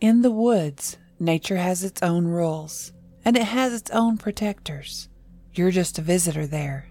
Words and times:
In 0.00 0.22
the 0.22 0.30
woods, 0.30 0.96
nature 1.18 1.56
has 1.56 1.82
its 1.82 2.04
own 2.04 2.24
rules, 2.24 2.92
and 3.24 3.36
it 3.36 3.42
has 3.42 3.72
its 3.72 3.90
own 3.90 4.16
protectors. 4.16 5.08
You're 5.52 5.72
just 5.72 5.98
a 5.98 6.02
visitor 6.02 6.46
there. 6.46 6.86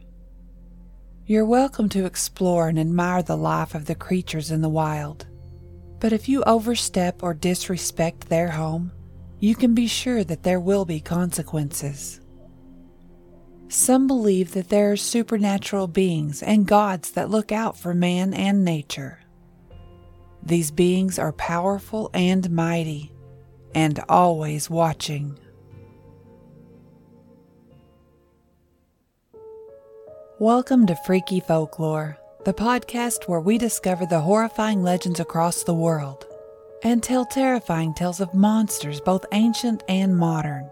You're 1.25 1.45
welcome 1.45 1.88
to 1.89 2.05
explore 2.05 2.67
and 2.67 2.77
admire 2.77 3.23
the 3.23 3.38
life 3.38 3.73
of 3.75 3.85
the 3.85 3.95
creatures 3.95 4.52
in 4.52 4.59
the 4.59 4.67
wild. 4.67 5.25
But 6.02 6.11
if 6.11 6.27
you 6.27 6.43
overstep 6.43 7.23
or 7.23 7.33
disrespect 7.33 8.27
their 8.27 8.49
home, 8.49 8.91
you 9.39 9.55
can 9.55 9.73
be 9.73 9.88
sure 9.88 10.25
that 10.25 10.44
there 10.44 10.59
will 10.59 10.83
be 10.83 10.99
consequences. 10.99 12.19
Some 13.69 14.08
believe 14.08 14.52
that 14.52 14.67
there 14.67 14.91
are 14.91 14.97
supernatural 14.97 15.88
beings 15.88 16.44
and 16.44 16.67
gods 16.67 17.11
that 17.11 17.30
look 17.30 17.53
out 17.53 17.77
for 17.77 17.94
man 17.94 18.33
and 18.33 18.66
nature. 18.66 19.19
These 20.47 20.71
beings 20.71 21.19
are 21.19 21.33
powerful 21.33 22.09
and 22.13 22.49
mighty, 22.49 23.11
and 23.75 23.99
always 24.07 24.69
watching. 24.69 25.38
Welcome 30.39 30.88
to 30.88 30.95
Freaky 31.05 31.41
Folklore, 31.41 32.17
the 32.45 32.53
podcast 32.53 33.27
where 33.27 33.41
we 33.41 33.57
discover 33.57 34.05
the 34.05 34.22
horrifying 34.22 34.83
legends 34.83 35.19
across 35.19 35.63
the 35.63 35.73
world 35.73 36.25
and 36.81 37.03
tell 37.03 37.25
terrifying 37.25 37.94
tales 37.94 38.22
of 38.22 38.33
monsters, 38.33 39.02
both 39.02 39.25
ancient 39.33 39.83
and 39.89 40.17
modern. 40.17 40.69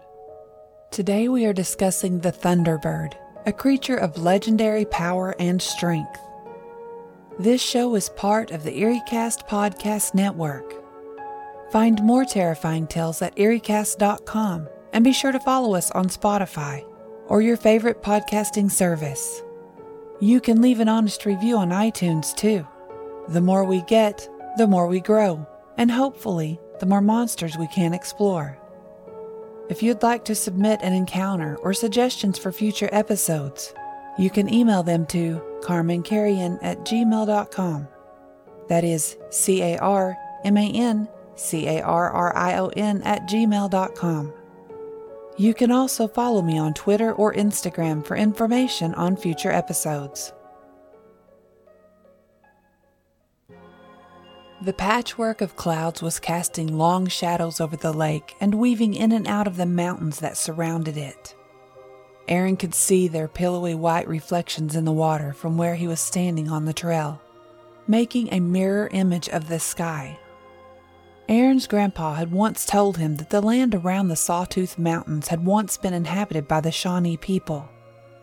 Today 0.90 1.28
we 1.28 1.44
are 1.44 1.52
discussing 1.52 2.20
the 2.20 2.32
Thunderbird, 2.32 3.12
a 3.44 3.52
creature 3.52 3.98
of 3.98 4.16
legendary 4.16 4.86
power 4.86 5.34
and 5.38 5.60
strength. 5.60 6.18
This 7.38 7.60
show 7.60 7.96
is 7.96 8.08
part 8.08 8.50
of 8.50 8.62
the 8.62 8.70
EerieCast 8.70 9.46
Podcast 9.46 10.14
Network. 10.14 10.72
Find 11.70 12.02
more 12.02 12.24
terrifying 12.24 12.86
tales 12.86 13.20
at 13.20 13.36
EerieCast.com 13.36 14.68
and 14.94 15.04
be 15.04 15.12
sure 15.12 15.32
to 15.32 15.40
follow 15.40 15.74
us 15.74 15.90
on 15.90 16.08
Spotify 16.08 16.82
or 17.26 17.42
your 17.42 17.58
favorite 17.58 18.02
podcasting 18.02 18.70
service. 18.70 19.42
You 20.18 20.40
can 20.40 20.62
leave 20.62 20.80
an 20.80 20.88
honest 20.88 21.26
review 21.26 21.58
on 21.58 21.68
iTunes 21.68 22.34
too. 22.34 22.66
The 23.28 23.42
more 23.42 23.64
we 23.64 23.82
get, 23.82 24.26
the 24.56 24.66
more 24.66 24.86
we 24.86 25.00
grow, 25.00 25.46
and 25.76 25.90
hopefully, 25.90 26.58
the 26.80 26.86
more 26.86 27.02
monsters 27.02 27.58
we 27.58 27.68
can 27.68 27.92
explore. 27.92 28.56
If 29.68 29.82
you'd 29.82 30.02
like 30.02 30.24
to 30.24 30.34
submit 30.34 30.80
an 30.82 30.94
encounter 30.94 31.56
or 31.56 31.74
suggestions 31.74 32.38
for 32.38 32.50
future 32.50 32.88
episodes, 32.92 33.74
you 34.18 34.30
can 34.30 34.50
email 34.50 34.82
them 34.82 35.04
to 35.08 35.42
carmancarrion 35.66 36.58
at 36.62 36.78
gmail.com. 36.80 37.88
That 38.68 38.84
is 38.84 39.16
C 39.30 39.62
A 39.62 39.78
R 39.78 40.16
M 40.44 40.56
A 40.56 40.70
N 40.70 41.08
C 41.34 41.66
A 41.66 41.82
R 41.82 42.10
R 42.10 42.36
I 42.36 42.58
O 42.58 42.68
N 42.68 43.02
at 43.02 43.28
gmail.com. 43.28 44.32
You 45.38 45.52
can 45.52 45.70
also 45.70 46.08
follow 46.08 46.40
me 46.40 46.56
on 46.56 46.72
Twitter 46.72 47.12
or 47.12 47.34
Instagram 47.34 48.06
for 48.06 48.16
information 48.16 48.94
on 48.94 49.16
future 49.16 49.50
episodes. 49.50 50.32
The 54.62 54.72
patchwork 54.72 55.42
of 55.42 55.54
clouds 55.54 56.00
was 56.00 56.18
casting 56.18 56.78
long 56.78 57.06
shadows 57.08 57.60
over 57.60 57.76
the 57.76 57.92
lake 57.92 58.34
and 58.40 58.54
weaving 58.54 58.94
in 58.94 59.12
and 59.12 59.28
out 59.28 59.46
of 59.46 59.58
the 59.58 59.66
mountains 59.66 60.20
that 60.20 60.38
surrounded 60.38 60.96
it. 60.96 61.35
Aaron 62.28 62.56
could 62.56 62.74
see 62.74 63.06
their 63.06 63.28
pillowy 63.28 63.74
white 63.74 64.08
reflections 64.08 64.74
in 64.74 64.84
the 64.84 64.92
water 64.92 65.32
from 65.32 65.56
where 65.56 65.76
he 65.76 65.86
was 65.86 66.00
standing 66.00 66.50
on 66.50 66.64
the 66.64 66.72
trail, 66.72 67.20
making 67.86 68.32
a 68.32 68.40
mirror 68.40 68.88
image 68.92 69.28
of 69.28 69.48
the 69.48 69.60
sky. 69.60 70.18
Aaron's 71.28 71.66
grandpa 71.66 72.14
had 72.14 72.30
once 72.30 72.64
told 72.64 72.98
him 72.98 73.16
that 73.16 73.30
the 73.30 73.40
land 73.40 73.74
around 73.74 74.08
the 74.08 74.16
Sawtooth 74.16 74.78
Mountains 74.78 75.28
had 75.28 75.44
once 75.44 75.76
been 75.76 75.94
inhabited 75.94 76.46
by 76.46 76.60
the 76.60 76.72
Shawnee 76.72 77.16
people, 77.16 77.68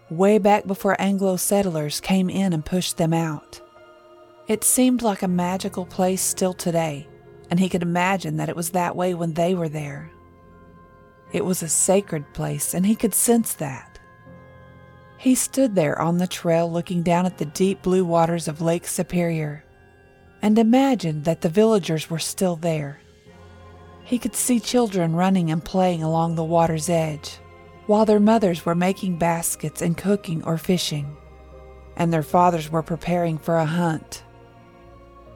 way 0.10 0.38
back 0.38 0.68
before 0.68 1.00
Anglo 1.00 1.36
settlers 1.38 2.00
came 2.00 2.30
in 2.30 2.54
and 2.54 2.66
pushed 2.66 2.98
them 2.98 3.14
out. 3.14 3.62
It 4.48 4.64
seemed 4.64 5.02
like 5.02 5.22
a 5.22 5.28
magical 5.28 5.86
place 5.86 6.22
still 6.22 6.54
today, 6.54 7.08
and 7.50 7.60
he 7.60 7.70
could 7.70 7.84
imagine 7.84 8.38
that 8.38 8.50
it 8.50 8.56
was 8.56 8.72
that 8.72 8.96
way 8.96 9.14
when 9.14 9.34
they 9.34 9.54
were 9.54 9.70
there. 9.70 10.12
It 11.32 11.46
was 11.46 11.64
a 11.64 11.70
sacred 11.70 12.34
place, 12.34 12.74
and 12.74 12.86
he 12.86 12.96
could 12.96 13.14
sense 13.14 13.54
that. 13.56 13.93
He 15.24 15.36
stood 15.36 15.74
there 15.74 15.98
on 16.02 16.18
the 16.18 16.28
trail 16.28 16.70
looking 16.70 17.02
down 17.02 17.26
at 17.26 17.38
the 17.38 17.46
deep 17.46 17.82
blue 17.82 18.04
waters 18.04 18.50
of 18.50 18.60
Lake 18.60 18.86
Superior 18.86 19.64
and 20.42 20.60
imagined 20.60 21.24
that 21.24 21.40
the 21.40 21.48
villagers 21.48 22.10
were 22.10 22.20
still 22.20 22.58
there. 22.58 23.00
He 24.04 24.20
could 24.20 24.36
see 24.36 24.60
children 24.60 25.16
running 25.16 25.50
and 25.50 25.64
playing 25.64 26.04
along 26.04 26.36
the 26.36 26.44
water's 26.44 26.90
edge, 26.90 27.38
while 27.86 28.04
their 28.04 28.20
mothers 28.20 28.66
were 28.66 28.76
making 28.76 29.18
baskets 29.18 29.82
and 29.82 29.96
cooking 29.96 30.44
or 30.44 30.58
fishing, 30.58 31.16
and 31.96 32.12
their 32.12 32.22
fathers 32.22 32.70
were 32.70 32.84
preparing 32.84 33.38
for 33.38 33.56
a 33.56 33.66
hunt. 33.66 34.26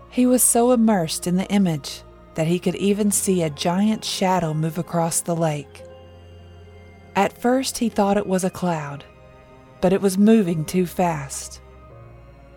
He 0.09 0.25
was 0.25 0.43
so 0.43 0.73
immersed 0.73 1.27
in 1.27 1.37
the 1.37 1.47
image 1.47 2.01
that 2.35 2.47
he 2.47 2.59
could 2.59 2.75
even 2.75 3.09
see 3.09 3.41
a 3.41 3.49
giant 3.49 4.03
shadow 4.03 4.53
move 4.53 4.77
across 4.77 5.21
the 5.21 5.33
lake. 5.33 5.81
At 7.15 7.41
first, 7.41 7.77
he 7.77 7.87
thought 7.87 8.17
it 8.17 8.27
was 8.27 8.43
a 8.43 8.49
cloud, 8.49 9.05
but 9.81 9.93
it 9.93 10.01
was 10.01 10.17
moving 10.17 10.65
too 10.65 10.85
fast. 10.85 11.61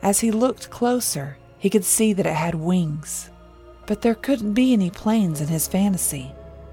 As 0.03 0.21
he 0.21 0.31
looked 0.31 0.71
closer, 0.71 1.37
he 1.59 1.71
could 1.71 1.85
see 1.85 2.13
that 2.15 2.27
it 2.27 2.35
had 2.35 2.55
wings, 2.55 3.31
but 3.87 4.01
there 4.01 4.15
couldn't 4.15 4.55
be 4.55 4.73
any 4.73 4.91
planes 4.91 5.41
in 5.41 5.49
his 5.49 5.69
fantasy. 5.69 6.33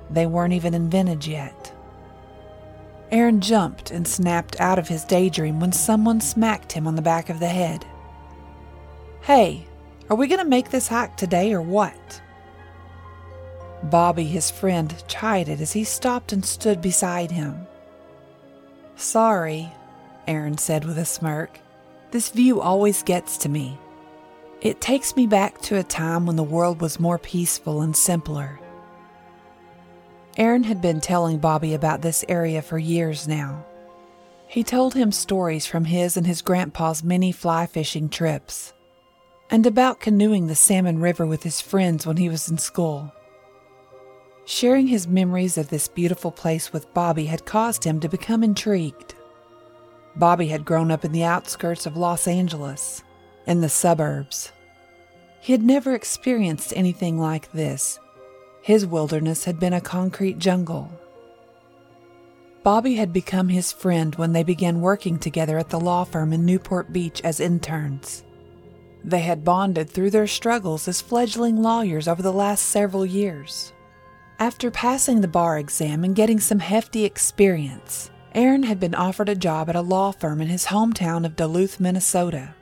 They 0.09 0.25
weren't 0.25 0.53
even 0.53 0.73
invented 0.73 1.27
yet. 1.27 1.73
Aaron 3.11 3.41
jumped 3.41 3.91
and 3.91 4.07
snapped 4.07 4.59
out 4.59 4.79
of 4.79 4.87
his 4.87 5.05
daydream 5.05 5.59
when 5.59 5.71
someone 5.71 6.21
smacked 6.21 6.73
him 6.73 6.87
on 6.87 6.95
the 6.95 7.01
back 7.01 7.29
of 7.29 7.39
the 7.39 7.47
head. 7.47 7.85
Hey, 9.21 9.65
are 10.09 10.15
we 10.15 10.27
going 10.27 10.39
to 10.39 10.45
make 10.45 10.69
this 10.69 10.87
hike 10.87 11.17
today 11.17 11.53
or 11.53 11.61
what? 11.61 12.21
Bobby, 13.83 14.23
his 14.23 14.49
friend, 14.49 15.03
chided 15.07 15.61
as 15.61 15.73
he 15.73 15.83
stopped 15.83 16.33
and 16.33 16.45
stood 16.45 16.81
beside 16.81 17.31
him. 17.31 17.67
Sorry, 18.95 19.71
Aaron 20.27 20.57
said 20.57 20.85
with 20.85 20.97
a 20.97 21.05
smirk. 21.05 21.59
This 22.11 22.29
view 22.29 22.61
always 22.61 23.03
gets 23.03 23.37
to 23.39 23.49
me. 23.49 23.77
It 24.61 24.81
takes 24.81 25.15
me 25.15 25.27
back 25.27 25.61
to 25.63 25.77
a 25.77 25.83
time 25.83 26.25
when 26.25 26.35
the 26.35 26.43
world 26.43 26.81
was 26.81 26.99
more 26.99 27.19
peaceful 27.19 27.81
and 27.81 27.95
simpler. 27.95 28.59
Aaron 30.37 30.63
had 30.63 30.81
been 30.81 31.01
telling 31.01 31.39
Bobby 31.39 31.73
about 31.73 32.01
this 32.01 32.23
area 32.29 32.61
for 32.61 32.77
years 32.77 33.27
now. 33.27 33.65
He 34.47 34.63
told 34.63 34.93
him 34.93 35.11
stories 35.11 35.65
from 35.65 35.85
his 35.85 36.15
and 36.15 36.25
his 36.25 36.41
grandpa's 36.41 37.03
many 37.03 37.31
fly 37.31 37.65
fishing 37.65 38.07
trips, 38.07 38.73
and 39.49 39.65
about 39.65 39.99
canoeing 39.99 40.47
the 40.47 40.55
Salmon 40.55 40.99
River 40.99 41.25
with 41.25 41.43
his 41.43 41.59
friends 41.59 42.05
when 42.05 42.17
he 42.17 42.29
was 42.29 42.49
in 42.49 42.57
school. 42.57 43.11
Sharing 44.45 44.87
his 44.87 45.07
memories 45.07 45.57
of 45.57 45.69
this 45.69 45.89
beautiful 45.89 46.31
place 46.31 46.71
with 46.71 46.93
Bobby 46.93 47.25
had 47.25 47.45
caused 47.45 47.83
him 47.83 47.99
to 47.99 48.07
become 48.07 48.43
intrigued. 48.43 49.13
Bobby 50.17 50.47
had 50.47 50.65
grown 50.65 50.89
up 50.89 51.05
in 51.05 51.11
the 51.11 51.23
outskirts 51.23 51.85
of 51.85 51.95
Los 51.95 52.27
Angeles 52.27 53.03
in 53.45 53.61
the 53.61 53.69
suburbs. 53.69 54.51
He 55.39 55.53
had 55.53 55.61
never 55.63 55.93
experienced 55.93 56.73
anything 56.75 57.19
like 57.19 57.51
this. 57.51 57.99
His 58.61 58.85
wilderness 58.85 59.43
had 59.43 59.59
been 59.59 59.73
a 59.73 59.81
concrete 59.81 60.39
jungle. 60.39 60.91
Bobby 62.63 62.95
had 62.95 63.13
become 63.13 63.47
his 63.47 63.71
friend 63.71 64.15
when 64.15 64.33
they 64.33 64.43
began 64.43 64.81
working 64.81 65.19
together 65.19 65.57
at 65.57 65.69
the 65.69 65.79
law 65.79 66.03
firm 66.03 66.33
in 66.33 66.45
Newport 66.45 66.91
Beach 66.91 67.21
as 67.23 67.39
interns. 67.39 68.25
They 69.03 69.21
had 69.21 69.45
bonded 69.45 69.89
through 69.89 70.09
their 70.09 70.27
struggles 70.27 70.87
as 70.87 70.99
fledgling 70.99 71.61
lawyers 71.61 72.07
over 72.07 72.21
the 72.21 72.33
last 72.33 72.65
several 72.65 73.05
years. 73.05 73.71
After 74.39 74.69
passing 74.69 75.21
the 75.21 75.27
bar 75.27 75.57
exam 75.57 76.03
and 76.03 76.15
getting 76.15 76.39
some 76.39 76.59
hefty 76.59 77.05
experience, 77.05 78.11
Aaron 78.37 78.61
had 78.61 78.79
been 78.79 78.93
offered 78.93 79.29
a 79.29 79.35
job 79.35 79.67
at 79.67 79.75
a 79.75 79.81
law 79.81 80.11
firm 80.11 80.41
in 80.41 80.47
his 80.47 80.67
hometown 80.67 81.25
of 81.25 81.35
Duluth, 81.35 81.79
Minnesota. 81.79 82.53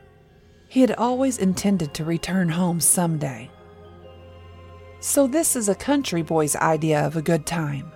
He 0.70 0.80
had 0.80 0.94
always 0.94 1.38
intended 1.38 1.94
to 1.96 2.06
return 2.06 2.48
home 2.48 2.80
someday. 2.80 3.52
So, 5.02 5.28
this 5.28 5.54
is 5.54 5.68
a 5.68 5.76
country 5.76 6.22
boy's 6.22 6.56
idea 6.56 7.06
of 7.06 7.18
a 7.18 7.22
good 7.22 7.46
time. 7.46 7.92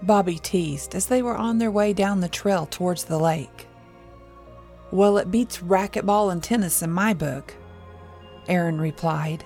Bobby 0.00 0.38
teased 0.38 0.94
as 0.94 1.06
they 1.06 1.20
were 1.20 1.36
on 1.36 1.58
their 1.58 1.72
way 1.72 1.92
down 1.92 2.20
the 2.20 2.28
trail 2.28 2.66
towards 2.66 3.02
the 3.02 3.18
lake. 3.18 3.66
Well, 4.92 5.18
it 5.18 5.32
beats 5.32 5.58
racquetball 5.58 6.30
and 6.30 6.40
tennis 6.40 6.82
in 6.82 6.92
my 6.92 7.14
book, 7.14 7.52
Aaron 8.46 8.80
replied. 8.80 9.44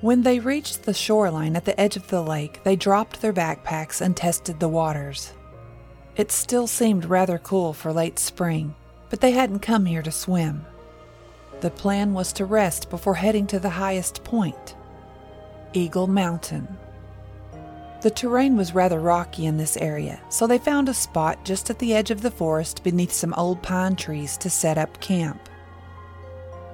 When 0.00 0.22
they 0.22 0.40
reached 0.40 0.84
the 0.84 0.94
shoreline 0.94 1.54
at 1.54 1.66
the 1.66 1.78
edge 1.78 1.96
of 1.96 2.08
the 2.08 2.22
lake, 2.22 2.64
they 2.64 2.76
dropped 2.76 3.20
their 3.20 3.34
backpacks 3.34 4.00
and 4.00 4.16
tested 4.16 4.58
the 4.58 4.68
waters. 4.68 5.34
It 6.16 6.30
still 6.30 6.66
seemed 6.66 7.06
rather 7.06 7.38
cool 7.38 7.72
for 7.72 7.92
late 7.92 8.18
spring, 8.18 8.74
but 9.10 9.20
they 9.20 9.32
hadn't 9.32 9.60
come 9.60 9.86
here 9.86 10.02
to 10.02 10.12
swim. 10.12 10.64
The 11.60 11.70
plan 11.70 12.12
was 12.12 12.32
to 12.34 12.44
rest 12.44 12.90
before 12.90 13.14
heading 13.14 13.46
to 13.48 13.58
the 13.58 13.70
highest 13.70 14.22
point, 14.22 14.76
Eagle 15.72 16.06
Mountain. 16.06 16.68
The 18.02 18.10
terrain 18.10 18.56
was 18.56 18.74
rather 18.74 19.00
rocky 19.00 19.46
in 19.46 19.56
this 19.56 19.76
area, 19.78 20.20
so 20.28 20.46
they 20.46 20.58
found 20.58 20.88
a 20.88 20.94
spot 20.94 21.44
just 21.44 21.70
at 21.70 21.78
the 21.78 21.94
edge 21.94 22.10
of 22.10 22.20
the 22.20 22.30
forest 22.30 22.84
beneath 22.84 23.12
some 23.12 23.34
old 23.34 23.62
pine 23.62 23.96
trees 23.96 24.36
to 24.36 24.50
set 24.50 24.78
up 24.78 25.00
camp. 25.00 25.48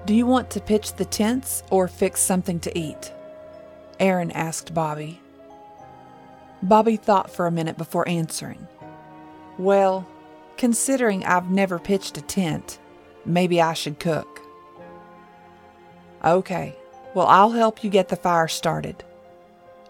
Do 0.07 0.15
you 0.15 0.27
want 0.27 0.51
to 0.51 0.61
pitch 0.61 0.95
the 0.95 1.05
tents 1.05 1.63
or 1.71 1.87
fix 1.87 2.21
something 2.21 2.59
to 2.61 2.79
eat? 2.79 3.13
Aaron 4.01 4.33
asked 4.33 4.75
Bobby. 4.75 5.21
Bobby 6.63 6.97
thought 6.97 7.31
for 7.31 7.47
a 7.47 7.53
minute 7.53 7.79
before 7.79 8.09
answering. 8.09 8.67
Well, 9.61 10.09
considering 10.57 11.23
I've 11.27 11.51
never 11.51 11.79
pitched 11.79 12.17
a 12.17 12.23
tent, 12.23 12.79
maybe 13.27 13.61
I 13.61 13.75
should 13.75 14.01
cook. 14.01 14.41
Okay, 16.25 16.75
well, 17.15 17.27
I'll 17.27 17.51
help 17.51 17.85
you 17.85 17.91
get 17.91 18.09
the 18.09 18.17
fire 18.17 18.49
started. 18.49 19.05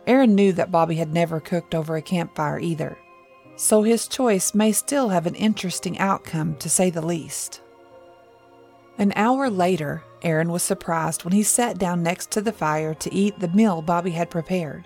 Aaron 0.09 0.35
knew 0.35 0.53
that 0.55 0.73
Bobby 0.73 0.97
had 0.97 1.13
never 1.13 1.39
cooked 1.39 1.73
over 1.73 1.95
a 1.95 2.03
campfire 2.03 2.59
either, 2.59 2.99
so 3.55 3.85
his 3.85 4.09
choice 4.09 4.55
may 4.55 4.73
still 4.73 5.11
have 5.11 5.29
an 5.29 5.37
interesting 5.37 5.97
outcome 6.01 6.57
to 6.57 6.69
say 6.69 6.91
the 6.91 7.07
least. 7.07 7.61
An 8.99 9.13
hour 9.15 9.49
later, 9.49 10.03
Aaron 10.23 10.51
was 10.51 10.65
surprised 10.65 11.23
when 11.23 11.33
he 11.33 11.45
sat 11.45 11.79
down 11.79 12.03
next 12.03 12.33
to 12.33 12.41
the 12.41 12.53
fire 12.53 12.93
to 12.95 13.15
eat 13.15 13.39
the 13.39 13.47
meal 13.47 13.83
Bobby 13.83 14.11
had 14.11 14.31
prepared. 14.31 14.85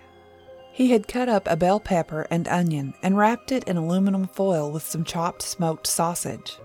He 0.74 0.90
had 0.90 1.08
cut 1.08 1.28
up 1.28 1.46
a 1.46 1.56
bell 1.56 1.80
pepper 1.80 2.26
and 2.30 2.48
onion 2.48 2.94
and 3.02 3.16
wrapped 3.16 3.52
it 3.52 3.64
in 3.64 3.76
aluminum 3.76 4.26
foil 4.26 4.70
with 4.70 4.82
some 4.82 5.04
chopped 5.04 5.40
smoked 5.42 5.86
sausage. 5.86 6.58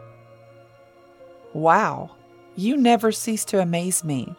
Wow, 1.54 2.18
you 2.56 2.76
never 2.76 3.12
cease 3.12 3.46
to 3.46 3.62
amaze 3.62 4.04
me. 4.04 4.36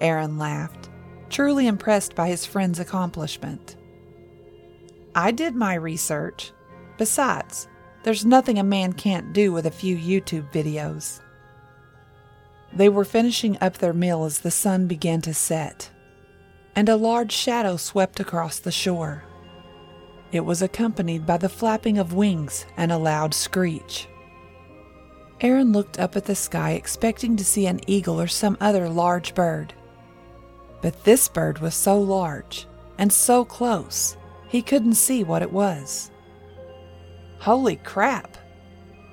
Aaron 0.00 0.38
laughed 0.38 0.90
truly 1.34 1.66
impressed 1.66 2.14
by 2.14 2.28
his 2.28 2.46
friend's 2.46 2.78
accomplishment. 2.78 3.76
I 5.16 5.32
did 5.32 5.56
my 5.56 5.74
research. 5.74 6.52
Besides, 6.96 7.66
there's 8.04 8.24
nothing 8.24 8.58
a 8.60 8.62
man 8.62 8.92
can't 8.92 9.32
do 9.32 9.52
with 9.52 9.66
a 9.66 9.70
few 9.72 9.96
YouTube 9.96 10.52
videos. 10.52 11.20
They 12.72 12.88
were 12.88 13.04
finishing 13.04 13.58
up 13.60 13.78
their 13.78 13.92
meal 13.92 14.24
as 14.24 14.40
the 14.40 14.52
sun 14.52 14.86
began 14.86 15.20
to 15.22 15.34
set, 15.34 15.90
and 16.76 16.88
a 16.88 16.96
large 16.96 17.32
shadow 17.32 17.76
swept 17.76 18.20
across 18.20 18.58
the 18.58 18.72
shore. 18.72 19.24
It 20.32 20.44
was 20.44 20.62
accompanied 20.62 21.26
by 21.26 21.36
the 21.36 21.48
flapping 21.48 21.98
of 21.98 22.12
wings 22.12 22.66
and 22.76 22.90
a 22.90 22.98
loud 22.98 23.34
screech. 23.34 24.08
Aaron 25.40 25.72
looked 25.72 25.98
up 25.98 26.16
at 26.16 26.24
the 26.24 26.34
sky 26.34 26.72
expecting 26.72 27.36
to 27.36 27.44
see 27.44 27.66
an 27.66 27.80
eagle 27.86 28.20
or 28.20 28.26
some 28.26 28.56
other 28.60 28.88
large 28.88 29.34
bird. 29.34 29.74
But 30.82 31.04
this 31.04 31.28
bird 31.28 31.58
was 31.58 31.74
so 31.74 32.00
large 32.00 32.66
and 32.98 33.12
so 33.12 33.44
close, 33.44 34.16
he 34.48 34.62
couldn't 34.62 34.94
see 34.94 35.24
what 35.24 35.42
it 35.42 35.52
was. 35.52 36.10
Holy 37.38 37.76
crap! 37.76 38.36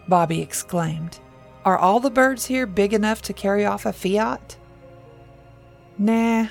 Bobby 0.08 0.42
exclaimed. 0.42 1.20
Are 1.66 1.78
all 1.78 2.00
the 2.00 2.10
birds 2.10 2.46
here 2.46 2.66
big 2.66 2.94
enough 2.94 3.22
to 3.24 3.34
carry 3.34 3.66
off 3.66 3.86
a 3.86 3.94
Fiat? 3.94 4.58
Nah, 5.98 6.48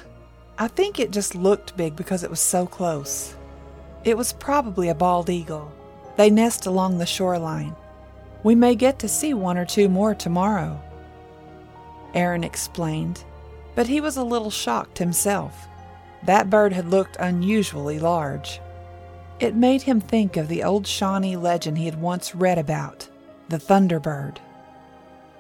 I 0.61 0.69
think 0.69 1.01
it 1.01 1.11
just 1.11 1.35
looked 1.35 1.77
big 1.77 1.97
because 1.97 2.23
it 2.23 2.31
was 2.31 2.39
so 2.39 2.67
close. 2.67 3.35
It 4.05 4.17
was 4.17 4.33
probably 4.33 4.89
a 4.89 4.95
bald 4.95 5.29
eagle. 5.29 5.73
They 6.17 6.31
nest 6.31 6.67
along 6.67 6.99
the 6.99 7.07
shoreline. 7.07 7.75
We 8.45 8.55
may 8.55 8.77
get 8.77 9.01
to 9.01 9.09
see 9.09 9.35
one 9.35 9.59
or 9.59 9.67
two 9.67 9.89
more 9.89 10.15
tomorrow. 10.15 10.81
Aaron 12.15 12.45
explained 12.45 13.25
but 13.75 13.87
he 13.87 14.01
was 14.01 14.17
a 14.17 14.25
little 14.25 14.51
shocked 14.51 14.99
himself. 14.99 15.69
That 16.25 16.51
bird 16.51 16.73
had 16.73 16.91
looked 16.91 17.17
unusually 17.19 17.99
large. 17.99 18.61
It 19.39 19.55
made 19.55 19.83
him 19.83 20.01
think 20.01 20.37
of 20.37 20.49
the 20.49 20.63
old 20.63 20.87
Shawnee 20.87 21.37
legend 21.37 21.79
he 21.79 21.87
had 21.87 22.01
once 22.01 22.35
read 22.35 22.59
about 22.59 23.09
the 23.49 23.57
Thunderbird. 23.57 24.37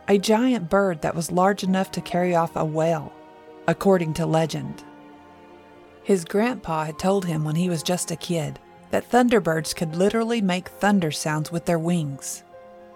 A 0.08 0.18
giant 0.18 0.70
bird 0.70 1.02
that 1.02 1.14
was 1.14 1.30
large 1.30 1.62
enough 1.62 1.92
to 1.92 2.00
carry 2.00 2.34
off 2.34 2.56
a 2.56 2.64
whale, 2.64 3.12
according 3.68 4.14
to 4.14 4.26
legend. 4.26 4.82
His 6.02 6.24
grandpa 6.24 6.84
had 6.84 6.98
told 6.98 7.24
him 7.24 7.44
when 7.44 7.56
he 7.56 7.68
was 7.68 7.82
just 7.82 8.10
a 8.10 8.16
kid 8.16 8.58
that 8.90 9.10
thunderbirds 9.10 9.74
could 9.74 9.94
literally 9.94 10.40
make 10.40 10.68
thunder 10.68 11.10
sounds 11.10 11.52
with 11.52 11.66
their 11.66 11.78
wings 11.78 12.42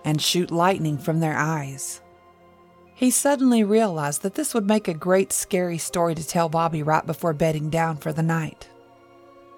and 0.05 0.21
shoot 0.21 0.51
lightning 0.51 0.99
from 0.99 1.21
their 1.21 1.37
eyes. 1.37 2.01
He 2.95 3.11
suddenly 3.11 3.65
realized 3.65 4.23
that 4.23 4.35
this 4.35 4.55
would 4.55 4.69
make 4.69 4.87
a 4.87 4.95
great 4.95 5.33
scary 5.33 5.79
story 5.79 6.15
to 6.15 6.27
tell 6.27 6.49
Bobby 6.49 6.83
right 6.83 7.05
before 7.05 7.33
bedding 7.33 7.71
down 7.71 7.97
for 7.97 8.13
the 8.13 8.23
night. 8.23 8.69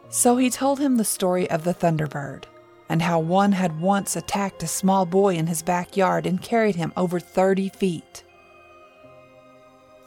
So 0.09 0.37
he 0.37 0.51
told 0.51 0.79
him 0.79 0.97
the 0.97 1.05
story 1.05 1.51
of 1.51 1.65
the 1.65 1.75
Thunderbird 1.75 2.45
and 2.89 3.03
how 3.03 3.19
one 3.19 3.53
had 3.53 3.81
once 3.81 4.17
attacked 4.17 4.63
a 4.63 4.69
small 4.69 5.05
boy 5.05 5.35
in 5.35 5.49
his 5.49 5.63
backyard 5.63 6.27
and 6.27 6.41
carried 6.41 6.77
him 6.77 6.93
over 6.97 7.19
30 7.19 7.69
feet. 7.71 8.25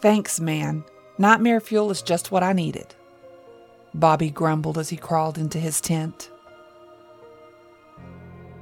Thanks, 0.02 0.40
man. 0.40 0.86
Nightmare 1.18 1.60
fuel 1.60 1.92
is 1.92 2.02
just 2.02 2.32
what 2.32 2.44
I 2.44 2.54
needed. 2.54 2.96
Bobby 3.94 4.30
grumbled 4.30 4.78
as 4.78 4.90
he 4.90 4.98
crawled 4.98 5.38
into 5.38 5.60
his 5.60 5.82
tent. 5.82 6.32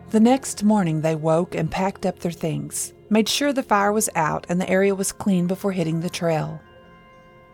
The 0.10 0.20
next 0.20 0.64
morning, 0.64 1.02
they 1.02 1.16
woke 1.16 1.54
and 1.54 1.70
packed 1.70 2.06
up 2.06 2.20
their 2.20 2.32
things 2.32 2.94
made 3.10 3.30
sure 3.30 3.54
the 3.54 3.64
fire 3.64 3.92
was 3.92 4.10
out 4.16 4.46
and 4.50 4.60
the 4.60 4.70
area 4.70 4.94
was 4.94 5.12
clean 5.12 5.48
before 5.48 5.72
hitting 5.72 6.02
the 6.02 6.10
trail. 6.10 6.60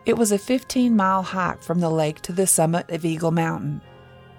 It 0.06 0.16
was 0.16 0.32
a 0.32 0.38
15 0.38 0.94
mile 0.94 1.22
hike 1.22 1.62
from 1.62 1.80
the 1.80 1.90
lake 1.90 2.20
to 2.22 2.32
the 2.32 2.46
summit 2.46 2.90
of 2.90 3.04
Eagle 3.04 3.30
Mountain, 3.30 3.80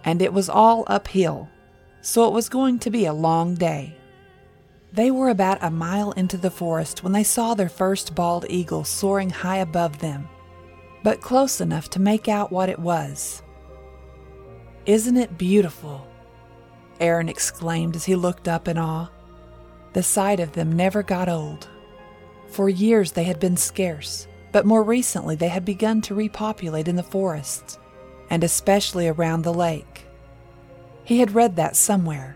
and 0.04 0.22
it 0.22 0.34
was 0.34 0.50
all 0.50 0.84
uphill, 0.88 1.50
so 2.02 2.28
it 2.28 2.34
was 2.34 2.50
going 2.50 2.80
to 2.80 2.92
be 2.92 3.06
a 3.06 3.14
long 3.14 3.56
day. 3.56 3.98
They 4.94 5.12
were 5.12 5.30
about 5.30 5.64
a 5.64 5.72
mile 5.72 6.12
into 6.12 6.38
the 6.38 6.52
forest 6.52 7.04
when 7.04 7.14
they 7.14 7.24
saw 7.24 7.54
their 7.54 7.70
first 7.70 8.16
bald 8.16 8.46
eagle 8.50 8.84
soaring 8.84 9.30
high 9.30 9.58
above 9.58 10.00
them, 10.00 10.30
but 11.06 11.22
close 11.22 11.62
enough 11.62 11.88
to 11.88 12.02
make 12.02 12.28
out 12.28 12.52
what 12.52 12.68
it 12.68 12.80
was. 12.80 13.44
Isn't 14.88 15.18
it 15.18 15.38
beautiful? 15.38 16.08
Aaron 17.00 17.30
exclaimed 17.30 17.96
as 17.96 18.06
he 18.06 18.16
looked 18.16 18.48
up 18.48 18.68
in 18.68 18.80
awe. 18.80 19.10
The 19.94 20.02
sight 20.02 20.40
of 20.40 20.54
them 20.54 20.72
never 20.72 21.04
got 21.04 21.30
old. 21.30 21.68
For 22.48 22.70
years 22.70 23.12
they 23.12 23.24
had 23.26 23.40
been 23.40 23.56
scarce, 23.56 24.28
but 24.52 24.66
more 24.66 24.82
recently 24.82 25.36
they 25.36 25.50
had 25.50 25.64
begun 25.64 26.02
to 26.02 26.16
repopulate 26.16 26.88
in 26.88 26.96
the 26.96 27.04
forests, 27.04 27.78
and 28.32 28.44
especially 28.44 29.08
around 29.08 29.44
the 29.44 29.54
lake. 29.54 30.08
He 31.04 31.20
had 31.20 31.36
read 31.36 31.56
that 31.58 31.76
somewhere. 31.76 32.36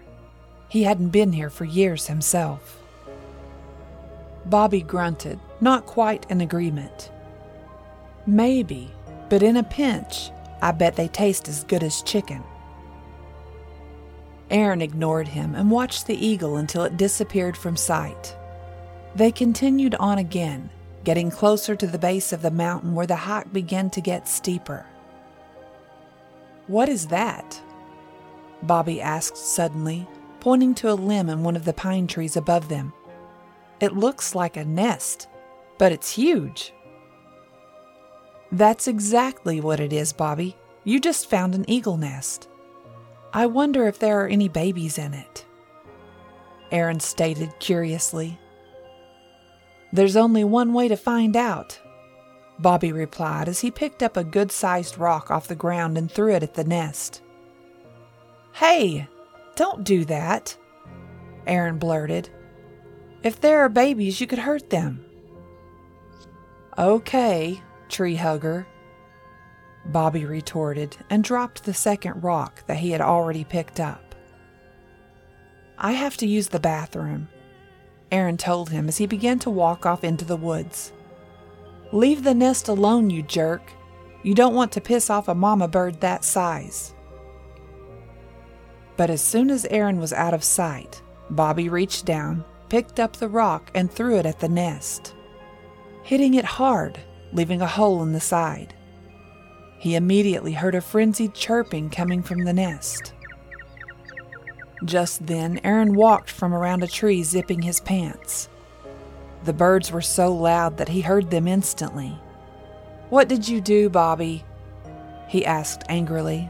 He 0.67 0.83
hadn't 0.83 1.09
been 1.09 1.33
here 1.33 1.49
for 1.49 1.65
years 1.65 2.05
himself. 2.05 2.79
Bobby 4.45 4.83
grunted, 4.83 5.39
not 5.59 5.87
quite 5.87 6.27
in 6.29 6.41
agreement. 6.41 7.09
Maybe, 8.29 8.91
but 9.27 9.41
in 9.41 9.57
a 9.57 9.63
pinch, 9.63 10.29
I 10.61 10.71
bet 10.71 10.95
they 10.95 11.07
taste 11.07 11.47
as 11.47 11.63
good 11.63 11.81
as 11.81 12.03
chicken. 12.03 12.43
Aaron 14.51 14.83
ignored 14.83 15.27
him 15.27 15.55
and 15.55 15.71
watched 15.71 16.05
the 16.05 16.25
eagle 16.25 16.57
until 16.57 16.83
it 16.83 16.95
disappeared 16.95 17.57
from 17.57 17.75
sight. 17.75 18.37
They 19.15 19.31
continued 19.31 19.95
on 19.95 20.19
again, 20.19 20.69
getting 21.03 21.31
closer 21.31 21.75
to 21.75 21.87
the 21.87 21.97
base 21.97 22.31
of 22.31 22.43
the 22.43 22.51
mountain 22.51 22.93
where 22.93 23.07
the 23.07 23.15
hike 23.15 23.51
began 23.51 23.89
to 23.89 24.01
get 24.01 24.27
steeper. 24.27 24.85
What 26.67 26.87
is 26.87 27.07
that? 27.07 27.59
Bobby 28.61 29.01
asked 29.01 29.37
suddenly, 29.37 30.07
pointing 30.39 30.75
to 30.75 30.91
a 30.91 30.93
limb 30.93 31.29
in 31.29 31.41
one 31.41 31.55
of 31.55 31.65
the 31.65 31.73
pine 31.73 32.05
trees 32.05 32.37
above 32.37 32.69
them. 32.69 32.93
It 33.79 33.97
looks 33.97 34.35
like 34.35 34.55
a 34.55 34.65
nest, 34.65 35.27
but 35.79 35.91
it's 35.91 36.13
huge. 36.13 36.73
That's 38.51 38.87
exactly 38.87 39.61
what 39.61 39.79
it 39.79 39.93
is, 39.93 40.11
Bobby. 40.13 40.55
You 40.83 40.99
just 40.99 41.29
found 41.29 41.53
an 41.53 41.69
eagle 41.69 41.97
nest. 41.97 42.47
I 43.31 43.45
wonder 43.45 43.87
if 43.87 43.99
there 43.99 44.21
are 44.21 44.27
any 44.27 44.47
babies 44.47 44.97
in 44.97 45.13
it. 45.13 45.45
Aaron 46.71 46.99
stated 46.99 47.51
curiously. 47.59 48.39
There's 49.91 50.15
only 50.15 50.43
one 50.43 50.73
way 50.73 50.87
to 50.87 50.95
find 50.95 51.35
out. 51.35 51.79
Bobby 52.59 52.91
replied 52.91 53.47
as 53.47 53.61
he 53.61 53.71
picked 53.71 54.03
up 54.03 54.17
a 54.17 54.23
good 54.23 54.51
sized 54.51 54.97
rock 54.97 55.31
off 55.31 55.47
the 55.47 55.55
ground 55.55 55.97
and 55.97 56.11
threw 56.11 56.33
it 56.33 56.43
at 56.43 56.55
the 56.55 56.63
nest. 56.63 57.21
Hey, 58.53 59.07
don't 59.55 59.83
do 59.83 60.05
that, 60.05 60.57
Aaron 61.47 61.77
blurted. 61.77 62.29
If 63.23 63.39
there 63.39 63.61
are 63.61 63.69
babies, 63.69 64.19
you 64.19 64.27
could 64.27 64.39
hurt 64.39 64.69
them. 64.69 65.05
Okay, 66.77 67.61
tree 67.89 68.15
hugger, 68.15 68.67
Bobby 69.85 70.25
retorted 70.25 70.97
and 71.09 71.23
dropped 71.23 71.63
the 71.63 71.73
second 71.73 72.23
rock 72.23 72.65
that 72.67 72.77
he 72.77 72.91
had 72.91 73.01
already 73.01 73.43
picked 73.43 73.79
up. 73.79 74.15
I 75.77 75.93
have 75.93 76.17
to 76.17 76.27
use 76.27 76.49
the 76.49 76.59
bathroom, 76.59 77.29
Aaron 78.11 78.37
told 78.37 78.69
him 78.69 78.87
as 78.87 78.97
he 78.97 79.05
began 79.05 79.39
to 79.39 79.49
walk 79.49 79.85
off 79.85 80.03
into 80.03 80.25
the 80.25 80.37
woods. 80.37 80.91
Leave 81.91 82.23
the 82.23 82.33
nest 82.33 82.67
alone, 82.67 83.09
you 83.09 83.23
jerk. 83.23 83.71
You 84.23 84.33
don't 84.33 84.55
want 84.55 84.71
to 84.73 84.81
piss 84.81 85.09
off 85.09 85.27
a 85.27 85.35
mama 85.35 85.67
bird 85.67 86.01
that 86.01 86.23
size. 86.23 86.93
But 88.97 89.09
as 89.09 89.21
soon 89.21 89.49
as 89.49 89.65
Aaron 89.65 89.99
was 89.99 90.11
out 90.11 90.33
of 90.33 90.43
sight, 90.43 91.01
Bobby 91.29 91.69
reached 91.69 92.05
down, 92.05 92.43
picked 92.67 92.99
up 92.99 93.13
the 93.13 93.29
rock, 93.29 93.71
and 93.73 93.89
threw 93.89 94.17
it 94.17 94.25
at 94.25 94.39
the 94.39 94.49
nest, 94.49 95.15
hitting 96.03 96.33
it 96.33 96.45
hard, 96.45 96.99
leaving 97.33 97.61
a 97.61 97.67
hole 97.67 98.01
in 98.03 98.13
the 98.13 98.19
side. 98.19 98.73
He 99.77 99.95
immediately 99.95 100.53
heard 100.53 100.75
a 100.75 100.81
frenzied 100.81 101.33
chirping 101.33 101.89
coming 101.89 102.21
from 102.21 102.43
the 102.43 102.53
nest. 102.53 103.13
Just 104.85 105.27
then, 105.27 105.59
Aaron 105.63 105.95
walked 105.95 106.29
from 106.29 106.53
around 106.53 106.83
a 106.83 106.87
tree, 106.87 107.23
zipping 107.23 107.61
his 107.61 107.79
pants. 107.79 108.49
The 109.43 109.53
birds 109.53 109.91
were 109.91 110.01
so 110.01 110.33
loud 110.33 110.77
that 110.77 110.89
he 110.89 111.01
heard 111.01 111.31
them 111.31 111.47
instantly. 111.47 112.17
What 113.09 113.27
did 113.27 113.47
you 113.47 113.61
do, 113.61 113.89
Bobby? 113.89 114.43
He 115.27 115.45
asked 115.45 115.83
angrily. 115.89 116.49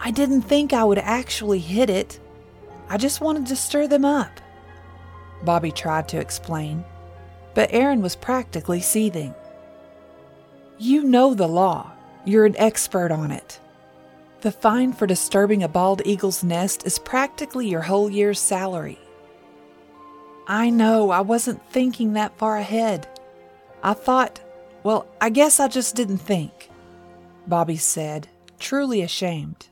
I 0.00 0.10
didn't 0.10 0.42
think 0.42 0.72
I 0.72 0.84
would 0.84 0.98
actually 0.98 1.60
hit 1.60 1.88
it. 1.88 2.20
I 2.88 2.98
just 2.98 3.20
wanted 3.20 3.46
to 3.46 3.56
stir 3.56 3.86
them 3.88 4.04
up. 4.04 4.40
Bobby 5.44 5.72
tried 5.72 6.08
to 6.08 6.18
explain, 6.18 6.84
but 7.54 7.72
Aaron 7.72 8.02
was 8.02 8.16
practically 8.16 8.80
seething. 8.80 9.34
You 10.78 11.04
know 11.04 11.34
the 11.34 11.46
law. 11.46 11.92
You're 12.24 12.46
an 12.46 12.56
expert 12.58 13.12
on 13.12 13.30
it. 13.30 13.60
The 14.40 14.52
fine 14.52 14.92
for 14.92 15.06
disturbing 15.06 15.62
a 15.62 15.68
bald 15.68 16.02
eagle's 16.04 16.44
nest 16.44 16.84
is 16.84 16.98
practically 16.98 17.68
your 17.68 17.82
whole 17.82 18.10
year's 18.10 18.40
salary. 18.40 18.98
I 20.46 20.68
know, 20.68 21.10
I 21.10 21.20
wasn't 21.22 21.66
thinking 21.70 22.12
that 22.12 22.36
far 22.36 22.58
ahead. 22.58 23.08
I 23.82 23.94
thought, 23.94 24.40
well, 24.82 25.06
I 25.20 25.30
guess 25.30 25.60
I 25.60 25.68
just 25.68 25.96
didn't 25.96 26.18
think, 26.18 26.68
Bobby 27.46 27.76
said, 27.76 28.28
truly 28.58 29.00
ashamed. 29.00 29.68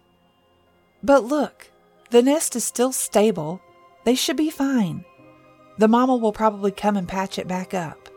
But 1.02 1.24
look, 1.24 1.70
the 2.10 2.22
nest 2.22 2.56
is 2.56 2.64
still 2.64 2.92
stable. 2.92 3.60
They 4.04 4.14
should 4.14 4.36
be 4.36 4.50
fine. 4.50 5.04
The 5.79 5.88
mama 5.88 6.17
will 6.17 6.33
probably 6.33 6.71
come 6.71 6.97
and 6.97 7.09
patch 7.09 7.38
it 7.38 7.49
back 7.49 7.75
up. 7.75 8.09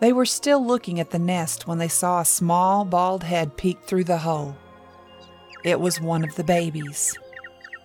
They 0.00 0.12
were 0.12 0.26
still 0.26 0.64
looking 0.64 1.00
at 1.00 1.10
the 1.10 1.18
nest 1.18 1.66
when 1.66 1.78
they 1.78 1.88
saw 1.88 2.20
a 2.20 2.24
small, 2.24 2.84
bald 2.84 3.22
head 3.22 3.56
peek 3.56 3.82
through 3.82 4.04
the 4.04 4.18
hole. 4.18 4.56
It 5.64 5.80
was 5.80 6.00
one 6.00 6.22
of 6.22 6.34
the 6.34 6.44
babies. 6.44 7.16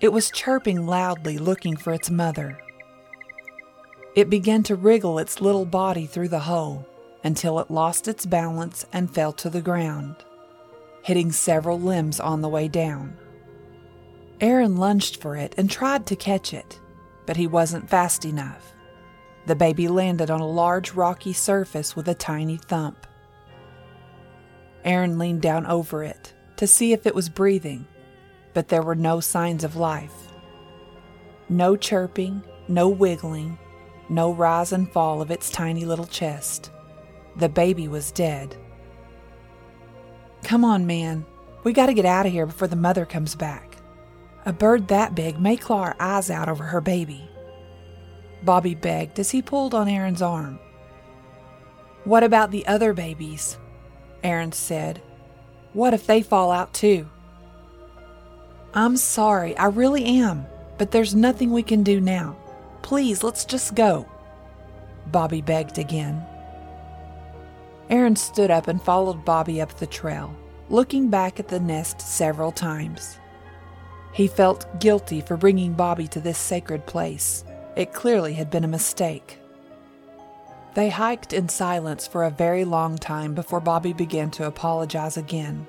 It 0.02 0.12
was 0.12 0.32
chirping 0.32 0.86
loudly, 0.86 1.38
looking 1.38 1.78
for 1.78 1.94
its 1.94 2.10
mother. 2.10 2.60
It 4.16 4.30
began 4.30 4.64
to 4.64 4.76
wriggle 4.76 5.20
its 5.20 5.40
little 5.40 5.66
body 5.66 6.06
through 6.06 6.30
the 6.30 6.40
hole 6.40 6.86
until 7.24 7.60
it 7.60 7.72
lost 7.72 8.08
its 8.08 8.26
balance 8.26 8.86
and 8.92 9.14
fell 9.14 9.32
to 9.34 9.50
the 9.50 9.62
ground, 9.62 10.16
hitting 11.04 11.32
several 11.32 11.80
limbs 11.80 12.20
on 12.20 12.42
the 12.42 12.50
way 12.50 12.68
down. 12.68 13.16
Aaron 14.42 14.76
lunged 14.76 15.22
for 15.22 15.38
it 15.38 15.54
and 15.58 15.70
tried 15.70 16.08
to 16.08 16.16
catch 16.16 16.54
it, 16.54 16.80
but 17.26 17.38
he 17.38 17.48
wasn't 17.48 17.90
fast 17.90 18.26
enough. 18.26 18.74
The 19.46 19.56
baby 19.56 19.88
landed 19.88 20.30
on 20.30 20.40
a 20.40 20.48
large 20.48 20.94
rocky 20.94 21.34
surface 21.34 21.96
with 21.96 22.08
a 22.08 22.14
tiny 22.14 22.58
thump. 22.58 23.08
Aaron 24.84 25.18
leaned 25.18 25.42
down 25.42 25.66
over 25.66 26.04
it 26.04 26.34
to 26.58 26.68
see 26.68 26.94
if 26.94 27.06
it 27.06 27.16
was 27.16 27.30
breathing, 27.30 27.88
but 28.54 28.68
there 28.68 28.84
were 28.84 28.96
no 28.96 29.20
signs 29.20 29.64
of 29.64 29.76
life. 29.76 30.32
No 31.50 31.76
chirping, 31.76 32.44
no 32.68 32.88
wiggling, 32.88 33.58
no 34.10 34.32
rise 34.32 34.72
and 34.72 34.92
fall 34.92 35.22
of 35.22 35.32
its 35.32 35.50
tiny 35.50 35.86
little 35.86 36.06
chest. 36.06 36.72
The 37.38 37.50
baby 37.50 37.88
was 37.88 38.12
dead. 38.12 38.56
Come 40.44 40.66
on, 40.66 40.86
man. 40.86 41.26
We 41.64 41.74
gotta 41.74 41.94
get 41.94 42.06
out 42.06 42.26
of 42.26 42.32
here 42.32 42.46
before 42.46 42.68
the 42.68 42.76
mother 42.76 43.06
comes 43.06 43.36
back. 43.36 43.71
A 44.44 44.54
bird 44.54 44.88
that 44.88 45.14
big 45.14 45.40
may 45.40 45.56
claw 45.56 45.82
our 45.82 45.96
eyes 46.00 46.32
out 46.32 46.50
over 46.50 46.64
her 46.64 46.82
baby. 46.82 47.30
Bobby 48.44 48.74
begged 48.74 49.20
as 49.20 49.30
he 49.30 49.42
pulled 49.42 49.76
on 49.76 49.88
Aaron's 49.88 50.22
arm. 50.22 50.60
What 52.06 52.24
about 52.24 52.50
the 52.50 52.66
other 52.66 52.94
babies? 52.94 53.60
Aaron 54.24 54.52
said. 54.52 55.02
What 55.74 55.94
if 55.94 56.08
they 56.08 56.24
fall 56.24 56.52
out 56.52 56.74
too? 56.74 57.08
I'm 58.74 58.98
sorry, 58.98 59.56
I 59.58 59.68
really 59.68 60.06
am, 60.06 60.48
but 60.80 60.90
there's 60.90 61.14
nothing 61.14 61.52
we 61.52 61.62
can 61.62 61.84
do 61.84 62.02
now. 62.02 62.36
Please, 62.82 63.24
let's 63.24 63.46
just 63.46 63.76
go. 63.76 64.08
Bobby 65.08 65.42
begged 65.42 65.78
again. 65.78 66.26
Aaron 67.92 68.16
stood 68.16 68.50
up 68.50 68.68
and 68.68 68.82
followed 68.82 69.24
Bobby 69.24 69.62
up 69.62 69.78
the 69.78 69.86
trail, 69.86 70.36
looking 70.70 71.10
back 71.10 71.40
at 71.40 71.48
the 71.48 71.60
nest 71.60 72.02
several 72.02 72.52
times. 72.52 73.20
He 74.14 74.28
felt 74.28 74.80
guilty 74.80 75.22
for 75.22 75.38
bringing 75.38 75.74
Bobby 75.74 76.08
to 76.10 76.20
this 76.20 76.38
sacred 76.38 76.86
place 76.86 77.44
it 77.76 77.94
clearly 77.94 78.34
had 78.34 78.50
been 78.50 78.64
a 78.64 78.68
mistake. 78.68 79.38
They 80.74 80.90
hiked 80.90 81.34
in 81.34 81.50
silence 81.50 82.08
for 82.08 82.24
a 82.24 82.30
very 82.30 82.66
long 82.66 82.98
time 82.98 83.34
before 83.34 83.60
Bobby 83.60 83.94
began 83.94 84.32
to 84.32 84.48
apologize 84.48 85.18
again. 85.18 85.68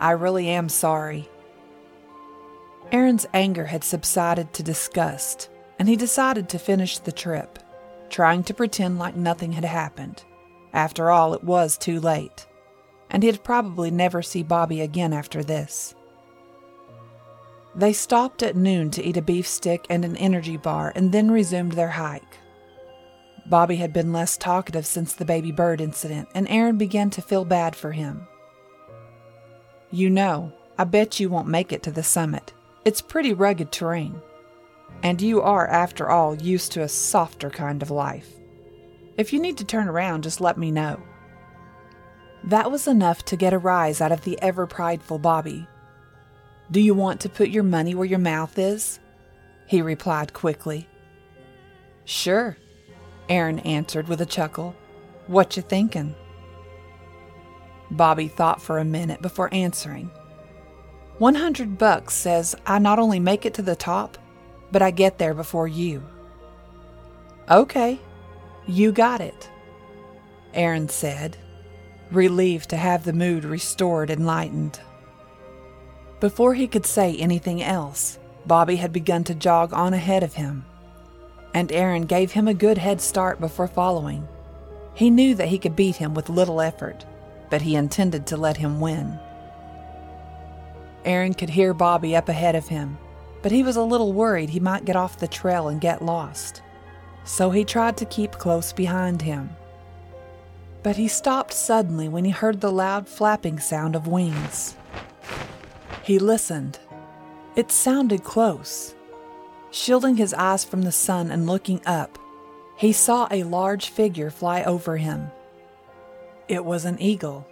I 0.00 0.12
really 0.12 0.48
am 0.48 0.68
sorry. 0.68 1.28
Aaron's 2.90 3.26
anger 3.34 3.66
had 3.66 3.84
subsided 3.84 4.52
to 4.54 4.62
disgust, 4.62 5.50
and 5.78 5.88
he 5.88 5.96
decided 5.96 6.48
to 6.48 6.58
finish 6.58 6.98
the 6.98 7.12
trip, 7.12 7.58
trying 8.08 8.44
to 8.44 8.54
pretend 8.54 8.98
like 8.98 9.16
nothing 9.16 9.52
had 9.52 9.64
happened. 9.64 10.24
After 10.72 11.10
all, 11.10 11.34
it 11.34 11.44
was 11.44 11.76
too 11.76 12.00
late, 12.00 12.46
and 13.10 13.22
he'd 13.22 13.44
probably 13.44 13.90
never 13.90 14.22
see 14.22 14.42
Bobby 14.42 14.80
again 14.80 15.12
after 15.12 15.42
this. 15.42 15.94
They 17.74 17.92
stopped 17.92 18.42
at 18.42 18.56
noon 18.56 18.90
to 18.92 19.02
eat 19.02 19.16
a 19.16 19.22
beef 19.22 19.46
stick 19.46 19.86
and 19.88 20.04
an 20.04 20.16
energy 20.16 20.56
bar 20.56 20.92
and 20.94 21.12
then 21.12 21.30
resumed 21.30 21.72
their 21.72 21.90
hike. 21.90 22.38
Bobby 23.46 23.76
had 23.76 23.92
been 23.92 24.12
less 24.12 24.36
talkative 24.36 24.86
since 24.86 25.14
the 25.14 25.24
baby 25.24 25.52
bird 25.52 25.80
incident, 25.80 26.28
and 26.34 26.46
Aaron 26.48 26.76
began 26.76 27.08
to 27.10 27.22
feel 27.22 27.44
bad 27.44 27.74
for 27.74 27.92
him. 27.92 28.26
You 29.90 30.10
know, 30.10 30.52
I 30.76 30.84
bet 30.84 31.18
you 31.18 31.30
won't 31.30 31.48
make 31.48 31.72
it 31.72 31.82
to 31.84 31.90
the 31.90 32.02
summit. 32.02 32.52
It's 32.84 33.00
pretty 33.00 33.32
rugged 33.32 33.72
terrain. 33.72 34.20
And 35.02 35.22
you 35.22 35.40
are, 35.40 35.66
after 35.66 36.10
all, 36.10 36.34
used 36.34 36.72
to 36.72 36.82
a 36.82 36.88
softer 36.88 37.48
kind 37.48 37.82
of 37.82 37.90
life. 37.90 38.28
If 39.16 39.32
you 39.32 39.40
need 39.40 39.56
to 39.58 39.64
turn 39.64 39.88
around, 39.88 40.24
just 40.24 40.40
let 40.40 40.58
me 40.58 40.70
know. 40.70 41.00
That 42.44 42.70
was 42.70 42.86
enough 42.86 43.24
to 43.26 43.36
get 43.36 43.52
a 43.52 43.58
rise 43.58 44.00
out 44.00 44.12
of 44.12 44.22
the 44.24 44.40
ever 44.42 44.66
prideful 44.66 45.18
Bobby, 45.18 45.66
do 46.70 46.80
you 46.80 46.94
want 46.94 47.20
to 47.20 47.28
put 47.28 47.48
your 47.48 47.62
money 47.62 47.94
where 47.94 48.06
your 48.06 48.18
mouth 48.18 48.58
is? 48.58 49.00
He 49.66 49.82
replied 49.82 50.32
quickly. 50.32 50.86
Sure, 52.04 52.56
Aaron 53.28 53.58
answered 53.60 54.08
with 54.08 54.20
a 54.20 54.26
chuckle. 54.26 54.74
What 55.26 55.56
you 55.56 55.62
thinking? 55.62 56.14
Bobby 57.90 58.28
thought 58.28 58.60
for 58.60 58.78
a 58.78 58.84
minute 58.84 59.22
before 59.22 59.52
answering. 59.52 60.10
100 61.18 61.78
bucks 61.78 62.14
says 62.14 62.54
I 62.66 62.78
not 62.78 62.98
only 62.98 63.18
make 63.18 63.44
it 63.44 63.54
to 63.54 63.62
the 63.62 63.76
top, 63.76 64.18
but 64.70 64.82
I 64.82 64.90
get 64.90 65.18
there 65.18 65.34
before 65.34 65.68
you. 65.68 66.02
Okay, 67.50 67.98
you 68.66 68.92
got 68.92 69.20
it, 69.20 69.50
Aaron 70.52 70.88
said, 70.88 71.36
relieved 72.10 72.68
to 72.70 72.76
have 72.76 73.04
the 73.04 73.12
mood 73.12 73.44
restored 73.44 74.10
and 74.10 74.26
lightened. 74.26 74.80
Before 76.20 76.54
he 76.54 76.66
could 76.66 76.84
say 76.84 77.16
anything 77.16 77.62
else, 77.62 78.18
Bobby 78.44 78.76
had 78.76 78.92
begun 78.92 79.22
to 79.24 79.34
jog 79.34 79.72
on 79.72 79.94
ahead 79.94 80.24
of 80.24 80.34
him, 80.34 80.64
and 81.54 81.70
Aaron 81.70 82.06
gave 82.06 82.32
him 82.32 82.48
a 82.48 82.54
good 82.54 82.78
head 82.78 83.00
start 83.00 83.38
before 83.38 83.68
following. 83.68 84.26
He 84.94 85.10
knew 85.10 85.36
that 85.36 85.48
he 85.48 85.58
could 85.58 85.76
beat 85.76 85.96
him 85.96 86.14
with 86.14 86.28
little 86.28 86.60
effort, 86.60 87.04
but 87.50 87.62
he 87.62 87.76
intended 87.76 88.26
to 88.26 88.36
let 88.36 88.56
him 88.56 88.80
win. 88.80 89.18
Aaron 91.04 91.34
could 91.34 91.50
hear 91.50 91.72
Bobby 91.72 92.16
up 92.16 92.28
ahead 92.28 92.56
of 92.56 92.66
him, 92.66 92.98
but 93.40 93.52
he 93.52 93.62
was 93.62 93.76
a 93.76 93.82
little 93.82 94.12
worried 94.12 94.50
he 94.50 94.58
might 94.58 94.84
get 94.84 94.96
off 94.96 95.18
the 95.18 95.28
trail 95.28 95.68
and 95.68 95.80
get 95.80 96.04
lost, 96.04 96.62
so 97.22 97.50
he 97.50 97.64
tried 97.64 97.96
to 97.96 98.04
keep 98.04 98.32
close 98.32 98.72
behind 98.72 99.22
him. 99.22 99.50
But 100.82 100.96
he 100.96 101.06
stopped 101.06 101.52
suddenly 101.52 102.08
when 102.08 102.24
he 102.24 102.32
heard 102.32 102.60
the 102.60 102.72
loud 102.72 103.08
flapping 103.08 103.60
sound 103.60 103.94
of 103.94 104.08
wings. 104.08 104.77
He 106.08 106.18
listened. 106.18 106.78
It 107.54 107.70
sounded 107.70 108.24
close. 108.24 108.94
Shielding 109.70 110.16
his 110.16 110.32
eyes 110.32 110.64
from 110.64 110.80
the 110.80 110.90
sun 110.90 111.30
and 111.30 111.46
looking 111.46 111.82
up, 111.84 112.18
he 112.78 112.94
saw 112.94 113.28
a 113.30 113.42
large 113.42 113.90
figure 113.90 114.30
fly 114.30 114.62
over 114.62 114.96
him. 114.96 115.30
It 116.48 116.64
was 116.64 116.86
an 116.86 116.98
eagle. 116.98 117.46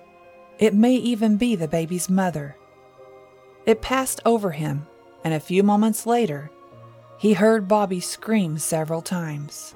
It 0.59 0.73
may 0.73 0.95
even 0.95 1.37
be 1.37 1.55
the 1.55 1.69
baby's 1.69 2.09
mother. 2.09 2.57
It 3.67 3.83
passed 3.83 4.23
over 4.25 4.53
him, 4.53 4.87
and 5.23 5.35
a 5.35 5.39
few 5.39 5.63
moments 5.63 6.07
later, 6.07 6.51
he 7.19 7.35
heard 7.35 7.69
Bobby 7.69 8.01
scream 8.01 8.57
several 8.57 9.03
times. 9.03 9.75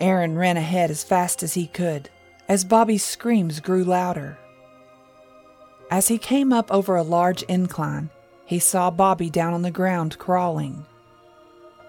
Aaron 0.00 0.36
ran 0.36 0.56
ahead 0.56 0.90
as 0.90 1.04
fast 1.04 1.44
as 1.44 1.54
he 1.54 1.68
could, 1.68 2.10
as 2.48 2.64
Bobby's 2.64 3.04
screams 3.04 3.60
grew 3.60 3.84
louder. 3.84 4.36
As 5.90 6.08
he 6.08 6.18
came 6.18 6.52
up 6.52 6.72
over 6.72 6.96
a 6.96 7.02
large 7.02 7.42
incline, 7.44 8.10
he 8.46 8.58
saw 8.58 8.90
Bobby 8.90 9.30
down 9.30 9.54
on 9.54 9.62
the 9.62 9.70
ground 9.70 10.18
crawling. 10.18 10.84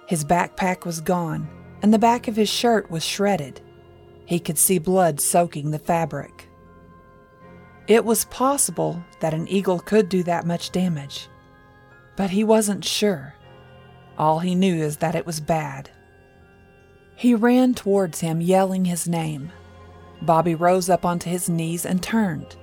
His 0.07 0.23
backpack 0.23 0.85
was 0.85 1.01
gone, 1.01 1.47
and 1.81 1.93
the 1.93 1.99
back 1.99 2.27
of 2.27 2.35
his 2.35 2.49
shirt 2.49 2.89
was 2.91 3.03
shredded. 3.03 3.61
He 4.25 4.39
could 4.39 4.57
see 4.57 4.79
blood 4.79 5.19
soaking 5.19 5.71
the 5.71 5.79
fabric. 5.79 6.49
It 7.87 8.03
was 8.03 8.25
possible 8.25 9.03
that 9.19 9.33
an 9.33 9.47
eagle 9.47 9.79
could 9.79 10.09
do 10.09 10.23
that 10.23 10.45
much 10.45 10.71
damage, 10.71 11.27
but 12.15 12.31
he 12.31 12.43
wasn't 12.43 12.83
sure. 12.83 13.35
All 14.17 14.39
he 14.39 14.55
knew 14.55 14.75
is 14.75 14.97
that 14.97 15.15
it 15.15 15.25
was 15.25 15.39
bad. 15.39 15.89
He 17.15 17.35
ran 17.35 17.73
towards 17.73 18.21
him, 18.21 18.41
yelling 18.41 18.85
his 18.85 19.07
name. 19.07 19.51
Bobby 20.21 20.55
rose 20.55 20.89
up 20.89 21.05
onto 21.05 21.29
his 21.29 21.49
knees 21.49 21.85
and 21.85 22.01
turned. 22.01 22.55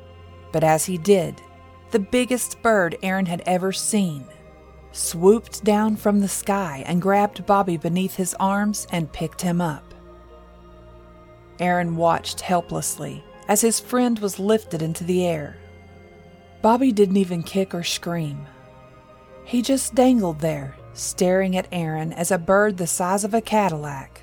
But 0.52 0.62
as 0.62 0.86
he 0.86 0.98
did, 0.98 1.40
the 1.90 1.98
biggest 1.98 2.62
bird 2.62 2.96
Aaron 3.02 3.26
had 3.26 3.42
ever 3.46 3.72
seen 3.72 4.26
swooped 4.92 5.64
down 5.64 5.96
from 5.96 6.20
the 6.20 6.28
sky 6.28 6.84
and 6.86 7.00
grabbed 7.00 7.46
Bobby 7.46 7.78
beneath 7.78 8.16
his 8.16 8.34
arms 8.38 8.86
and 8.92 9.12
picked 9.12 9.40
him 9.40 9.60
up. 9.60 9.94
Aaron 11.58 11.96
watched 11.96 12.42
helplessly 12.42 13.24
as 13.48 13.62
his 13.62 13.80
friend 13.80 14.18
was 14.18 14.38
lifted 14.38 14.82
into 14.82 15.02
the 15.02 15.26
air. 15.26 15.56
Bobby 16.60 16.92
didn't 16.92 17.16
even 17.16 17.42
kick 17.42 17.74
or 17.74 17.82
scream. 17.82 18.46
He 19.44 19.62
just 19.62 19.94
dangled 19.94 20.40
there, 20.40 20.76
staring 20.92 21.56
at 21.56 21.68
Aaron 21.72 22.12
as 22.12 22.30
a 22.30 22.38
bird 22.38 22.76
the 22.76 22.86
size 22.86 23.24
of 23.24 23.34
a 23.34 23.40
Cadillac 23.40 24.22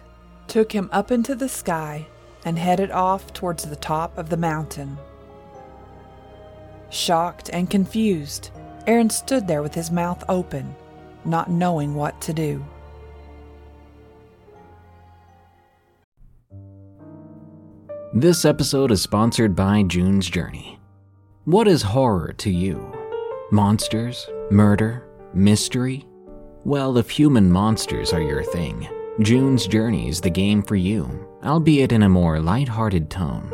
took 0.50 0.72
him 0.72 0.90
up 0.92 1.12
into 1.12 1.36
the 1.36 1.48
sky, 1.48 2.08
and 2.44 2.58
headed 2.58 2.90
off 2.92 3.32
towards 3.34 3.64
the 3.64 3.76
top 3.76 4.18
of 4.18 4.30
the 4.30 4.38
mountain. 4.38 4.98
Shocked 6.90 7.50
and 7.54 7.70
confused, 7.70 8.50
Aaron 8.88 9.10
stood 9.10 9.48
there 9.48 9.62
with 9.62 9.76
his 9.76 9.92
mouth 9.92 10.24
open, 10.28 10.76
not 11.24 11.50
knowing 11.50 11.94
what 11.94 12.20
to 12.22 12.34
do. 12.34 12.66
This 18.12 18.44
episode 18.44 18.92
is 18.92 19.04
sponsored 19.04 19.56
by 19.56 19.84
June's 19.84 20.28
Journey. 20.28 20.80
What 21.46 21.68
is 21.68 21.84
horror 21.84 22.34
to 22.40 22.50
you? 22.50 22.92
Monsters? 23.52 24.28
Murder? 24.50 25.08
Mystery? 25.36 26.08
Well, 26.66 26.98
if 26.98 27.12
human 27.12 27.52
monsters 27.52 28.12
are 28.12 28.22
your 28.22 28.44
thing, 28.44 28.88
June's 29.22 29.68
Journey 29.68 30.10
is 30.10 30.22
the 30.22 30.30
game 30.30 30.64
for 30.64 30.76
you, 30.76 31.28
albeit 31.44 31.92
in 31.92 32.02
a 32.02 32.10
more 32.10 32.40
light-hearted 32.40 33.12
tone. 33.12 33.54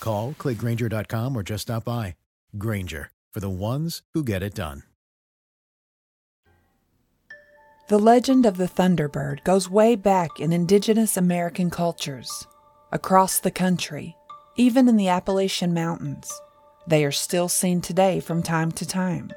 Call, 0.00 0.34
clickgrainger.com, 0.38 1.36
or 1.36 1.42
just 1.42 1.62
stop 1.62 1.84
by. 1.84 2.16
Grainger, 2.58 3.10
for 3.32 3.40
the 3.40 3.48
ones 3.48 4.02
who 4.12 4.24
get 4.24 4.42
it 4.42 4.54
done. 4.54 4.82
The 7.88 7.98
legend 7.98 8.46
of 8.46 8.56
the 8.56 8.68
Thunderbird 8.68 9.42
goes 9.42 9.68
way 9.68 9.96
back 9.96 10.38
in 10.38 10.52
indigenous 10.52 11.16
American 11.16 11.70
cultures. 11.70 12.46
Across 12.92 13.40
the 13.40 13.50
country, 13.50 14.16
even 14.56 14.88
in 14.88 14.96
the 14.96 15.08
Appalachian 15.08 15.74
Mountains, 15.74 16.30
they 16.86 17.04
are 17.04 17.12
still 17.12 17.48
seen 17.48 17.80
today 17.80 18.20
from 18.20 18.44
time 18.44 18.70
to 18.72 18.86
time. 18.86 19.32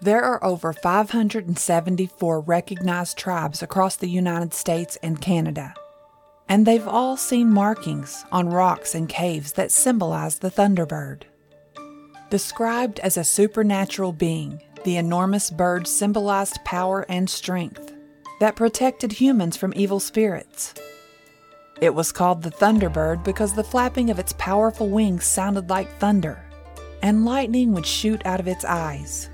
There 0.00 0.22
are 0.22 0.42
over 0.42 0.72
574 0.72 2.40
recognized 2.40 3.18
tribes 3.18 3.62
across 3.62 3.96
the 3.96 4.08
United 4.08 4.54
States 4.54 4.96
and 5.02 5.20
Canada, 5.20 5.74
and 6.48 6.66
they've 6.66 6.86
all 6.86 7.16
seen 7.16 7.50
markings 7.50 8.24
on 8.30 8.48
rocks 8.48 8.94
and 8.94 9.08
caves 9.08 9.52
that 9.52 9.72
symbolize 9.72 10.38
the 10.38 10.50
Thunderbird. 10.50 11.22
Described 12.30 12.98
as 13.00 13.16
a 13.16 13.24
supernatural 13.24 14.12
being, 14.12 14.60
the 14.84 14.96
enormous 14.96 15.50
bird 15.50 15.86
symbolized 15.86 16.64
power 16.64 17.04
and 17.08 17.28
strength 17.28 17.92
that 18.40 18.56
protected 18.56 19.12
humans 19.12 19.56
from 19.56 19.72
evil 19.76 19.98
spirits. 20.00 20.74
It 21.80 21.94
was 21.94 22.12
called 22.12 22.42
the 22.42 22.50
Thunderbird 22.50 23.24
because 23.24 23.54
the 23.54 23.64
flapping 23.64 24.10
of 24.10 24.18
its 24.18 24.32
powerful 24.38 24.88
wings 24.88 25.24
sounded 25.24 25.68
like 25.68 25.98
thunder, 25.98 26.42
and 27.02 27.24
lightning 27.24 27.72
would 27.72 27.86
shoot 27.86 28.24
out 28.24 28.40
of 28.40 28.48
its 28.48 28.64
eyes. 28.64 29.28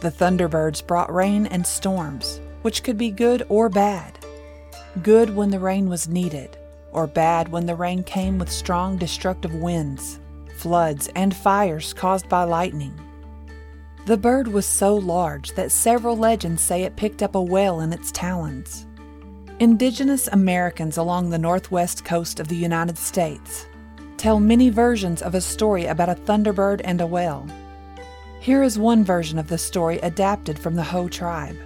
The 0.00 0.10
Thunderbirds 0.10 0.84
brought 0.84 1.14
rain 1.14 1.46
and 1.46 1.66
storms, 1.66 2.40
which 2.62 2.82
could 2.82 2.98
be 2.98 3.10
good 3.10 3.46
or 3.48 3.68
bad. 3.68 4.18
Good 5.00 5.34
when 5.34 5.50
the 5.50 5.58
rain 5.58 5.88
was 5.88 6.06
needed, 6.06 6.58
or 6.92 7.06
bad 7.06 7.48
when 7.48 7.64
the 7.64 7.74
rain 7.74 8.04
came 8.04 8.38
with 8.38 8.52
strong 8.52 8.98
destructive 8.98 9.54
winds, 9.54 10.20
floods, 10.56 11.08
and 11.16 11.34
fires 11.34 11.94
caused 11.94 12.28
by 12.28 12.44
lightning. 12.44 12.92
The 14.04 14.18
bird 14.18 14.48
was 14.48 14.66
so 14.66 14.94
large 14.94 15.52
that 15.52 15.72
several 15.72 16.14
legends 16.16 16.60
say 16.60 16.82
it 16.82 16.96
picked 16.96 17.22
up 17.22 17.34
a 17.34 17.42
whale 17.42 17.80
in 17.80 17.92
its 17.92 18.12
talons. 18.12 18.86
Indigenous 19.60 20.28
Americans 20.28 20.98
along 20.98 21.30
the 21.30 21.38
northwest 21.38 22.04
coast 22.04 22.38
of 22.38 22.48
the 22.48 22.56
United 22.56 22.98
States 22.98 23.66
tell 24.18 24.40
many 24.40 24.68
versions 24.68 25.22
of 25.22 25.34
a 25.34 25.40
story 25.40 25.86
about 25.86 26.10
a 26.10 26.14
thunderbird 26.14 26.82
and 26.84 27.00
a 27.00 27.06
whale. 27.06 27.46
Here 28.40 28.62
is 28.62 28.78
one 28.78 29.04
version 29.04 29.38
of 29.38 29.48
the 29.48 29.56
story 29.56 29.98
adapted 30.00 30.58
from 30.58 30.74
the 30.74 30.82
Hoh 30.82 31.08
tribe. 31.08 31.56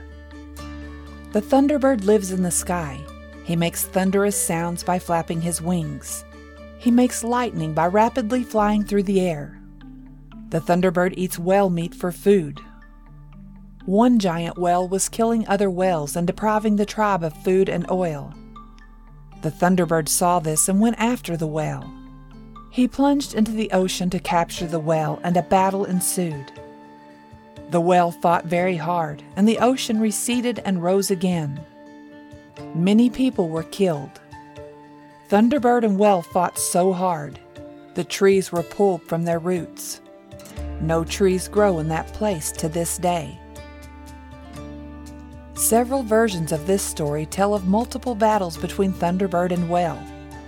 The 1.33 1.43
thunderbird 1.43 2.05
lives 2.05 2.31
in 2.31 2.43
the 2.43 2.51
sky. 2.51 3.01
He 3.47 3.55
makes 3.55 3.85
thunderous 3.85 4.37
sounds 4.37 4.83
by 4.83 4.99
flapping 4.99 5.41
his 5.41 5.63
wings. 5.63 6.25
He 6.79 6.91
makes 6.91 7.23
lightning 7.23 7.75
by 7.75 7.87
rapidly 7.87 8.43
flying 8.43 8.83
through 8.83 9.05
the 9.05 9.21
air. 9.21 9.61
The 10.49 10.61
thunderbird 10.61 11.15
eats 11.17 11.39
whale 11.39 11.71
meat 11.71 11.95
for 11.95 12.11
food. 12.11 12.61
One 13.85 14.19
giant 14.19 14.59
whale 14.59 14.89
was 14.89 15.09
killing 15.09 15.47
other 15.47 15.71
whales 15.71 16.17
and 16.17 16.27
depriving 16.27 16.75
the 16.75 16.85
tribe 16.85 17.23
of 17.23 17.41
food 17.45 17.69
and 17.69 17.89
oil. 17.89 18.35
The 19.43 19.53
thunderbird 19.53 20.09
saw 20.09 20.41
this 20.41 20.69
and 20.69 20.81
went 20.81 20.99
after 20.99 21.37
the 21.37 21.47
whale. 21.47 21.89
He 22.71 22.89
plunged 22.89 23.33
into 23.33 23.53
the 23.53 23.71
ocean 23.71 24.11
to 24.11 24.19
capture 24.19 24.67
the 24.67 24.81
whale, 24.81 25.21
and 25.23 25.37
a 25.37 25.43
battle 25.43 25.85
ensued. 25.85 26.51
The 27.71 27.81
whale 27.81 28.11
fought 28.11 28.47
very 28.47 28.77
hard, 28.77 29.23
and 29.37 29.47
the 29.47 29.59
ocean 29.59 30.01
receded 30.01 30.61
and 30.65 30.83
rose 30.83 31.13
again. 31.13 31.65
Many 32.75 33.11
people 33.11 33.49
were 33.49 33.65
killed. 33.65 34.21
Thunderbird 35.29 35.85
and 35.85 35.99
whale 35.99 36.23
fought 36.23 36.59
so 36.59 36.93
hard, 36.93 37.39
the 37.95 38.05
trees 38.05 38.53
were 38.53 38.63
pulled 38.63 39.03
from 39.03 39.25
their 39.25 39.39
roots. 39.39 40.01
No 40.81 41.05
trees 41.05 41.49
grow 41.49 41.79
in 41.79 41.89
that 41.89 42.13
place 42.13 42.53
to 42.53 42.69
this 42.69 42.99
day. 42.99 43.39
Several 45.55 46.03
versions 46.03 46.53
of 46.53 46.67
this 46.67 46.83
story 46.83 47.27
tell 47.27 47.55
of 47.55 47.67
multiple 47.67 48.15
battles 48.15 48.57
between 48.57 48.93
Thunderbird 48.93 49.53
and 49.53 49.69
whale, 49.69 50.03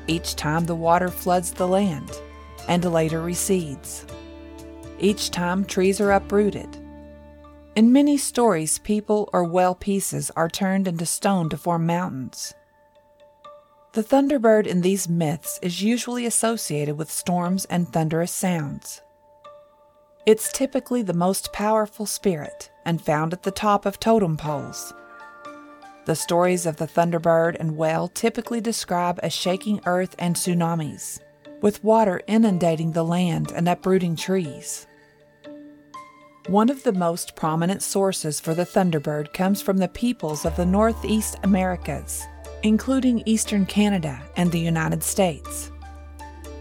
each 0.06 0.36
time 0.36 0.66
the 0.66 0.74
water 0.74 1.08
floods 1.08 1.52
the 1.52 1.66
land 1.66 2.10
and 2.68 2.84
later 2.84 3.20
recedes. 3.20 4.06
Each 5.00 5.30
time 5.30 5.64
trees 5.64 6.00
are 6.00 6.12
uprooted. 6.12 6.77
In 7.78 7.92
many 7.92 8.16
stories, 8.16 8.80
people 8.80 9.30
or 9.32 9.44
whale 9.44 9.76
pieces 9.76 10.32
are 10.34 10.48
turned 10.48 10.88
into 10.88 11.06
stone 11.06 11.48
to 11.50 11.56
form 11.56 11.86
mountains. 11.86 12.52
The 13.92 14.02
thunderbird 14.02 14.66
in 14.66 14.80
these 14.80 15.08
myths 15.08 15.60
is 15.62 15.80
usually 15.80 16.26
associated 16.26 16.98
with 16.98 17.08
storms 17.08 17.66
and 17.66 17.86
thunderous 17.86 18.32
sounds. 18.32 19.00
It's 20.26 20.50
typically 20.50 21.02
the 21.02 21.14
most 21.14 21.52
powerful 21.52 22.04
spirit 22.04 22.68
and 22.84 23.00
found 23.00 23.32
at 23.32 23.44
the 23.44 23.52
top 23.52 23.86
of 23.86 24.00
totem 24.00 24.36
poles. 24.36 24.92
The 26.06 26.16
stories 26.16 26.66
of 26.66 26.78
the 26.78 26.88
thunderbird 26.88 27.58
and 27.60 27.76
whale 27.76 28.08
typically 28.08 28.60
describe 28.60 29.20
a 29.22 29.30
shaking 29.30 29.80
earth 29.86 30.16
and 30.18 30.34
tsunamis, 30.34 31.20
with 31.62 31.84
water 31.84 32.22
inundating 32.26 32.90
the 32.90 33.04
land 33.04 33.52
and 33.52 33.68
uprooting 33.68 34.16
trees. 34.16 34.88
One 36.48 36.68
of 36.70 36.82
the 36.82 36.92
most 36.92 37.36
prominent 37.36 37.82
sources 37.82 38.40
for 38.40 38.54
the 38.54 38.66
thunderbird 38.66 39.32
comes 39.32 39.62
from 39.62 39.78
the 39.78 39.88
peoples 39.88 40.44
of 40.44 40.56
the 40.56 40.66
Northeast 40.66 41.36
Americas, 41.44 42.26
including 42.62 43.22
eastern 43.24 43.64
Canada 43.66 44.20
and 44.36 44.50
the 44.50 44.58
United 44.58 45.02
States. 45.02 45.70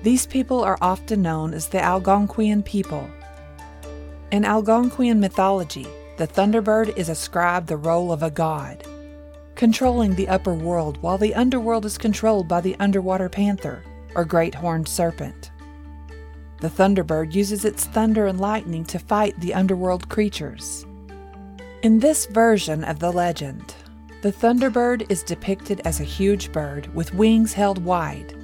These 0.04 0.28
people 0.28 0.64
are 0.64 0.78
often 0.82 1.22
known 1.22 1.54
as 1.54 1.68
the 1.68 1.80
Algonquian 1.80 2.64
people 2.64 3.10
in 4.30 4.44
Algonquian 4.44 5.20
mythology, 5.20 5.88
the 6.18 6.28
Thunderbird 6.28 6.98
is 6.98 7.08
ascribed 7.08 7.68
the 7.68 7.78
role 7.78 8.12
of 8.12 8.24
a 8.24 8.30
god, 8.30 8.86
controlling 9.56 10.16
the 10.16 10.28
upper 10.28 10.54
world 10.54 11.02
while 11.02 11.18
the 11.18 11.34
underworld 11.34 11.86
is 11.86 11.98
controlled 11.98 12.46
by 12.46 12.60
the 12.60 12.76
underwater 12.78 13.30
panther, 13.30 13.86
or 14.16 14.26
great 14.26 14.54
horned 14.54 14.90
serpent. 14.90 15.52
The 16.60 16.70
Thunderbird 16.70 17.34
uses 17.34 17.66
its 17.66 17.86
thunder 17.86 18.26
and 18.26 18.40
lightning 18.40 18.84
to 18.86 18.98
fight 18.98 19.40
the 19.40 19.54
underworld 19.54 20.10
creatures. 20.10 20.86
In 21.84 22.00
this 22.00 22.26
version 22.26 22.84
of 22.84 22.98
the 22.98 23.12
legend, 23.12 23.76
the 24.24 24.32
Thunderbird 24.32 25.10
is 25.12 25.22
depicted 25.22 25.82
as 25.86 26.00
a 26.00 26.04
huge 26.04 26.52
bird 26.52 26.94
with 26.96 27.14
wings 27.14 27.54
held 27.54 27.84
wide 27.86 28.36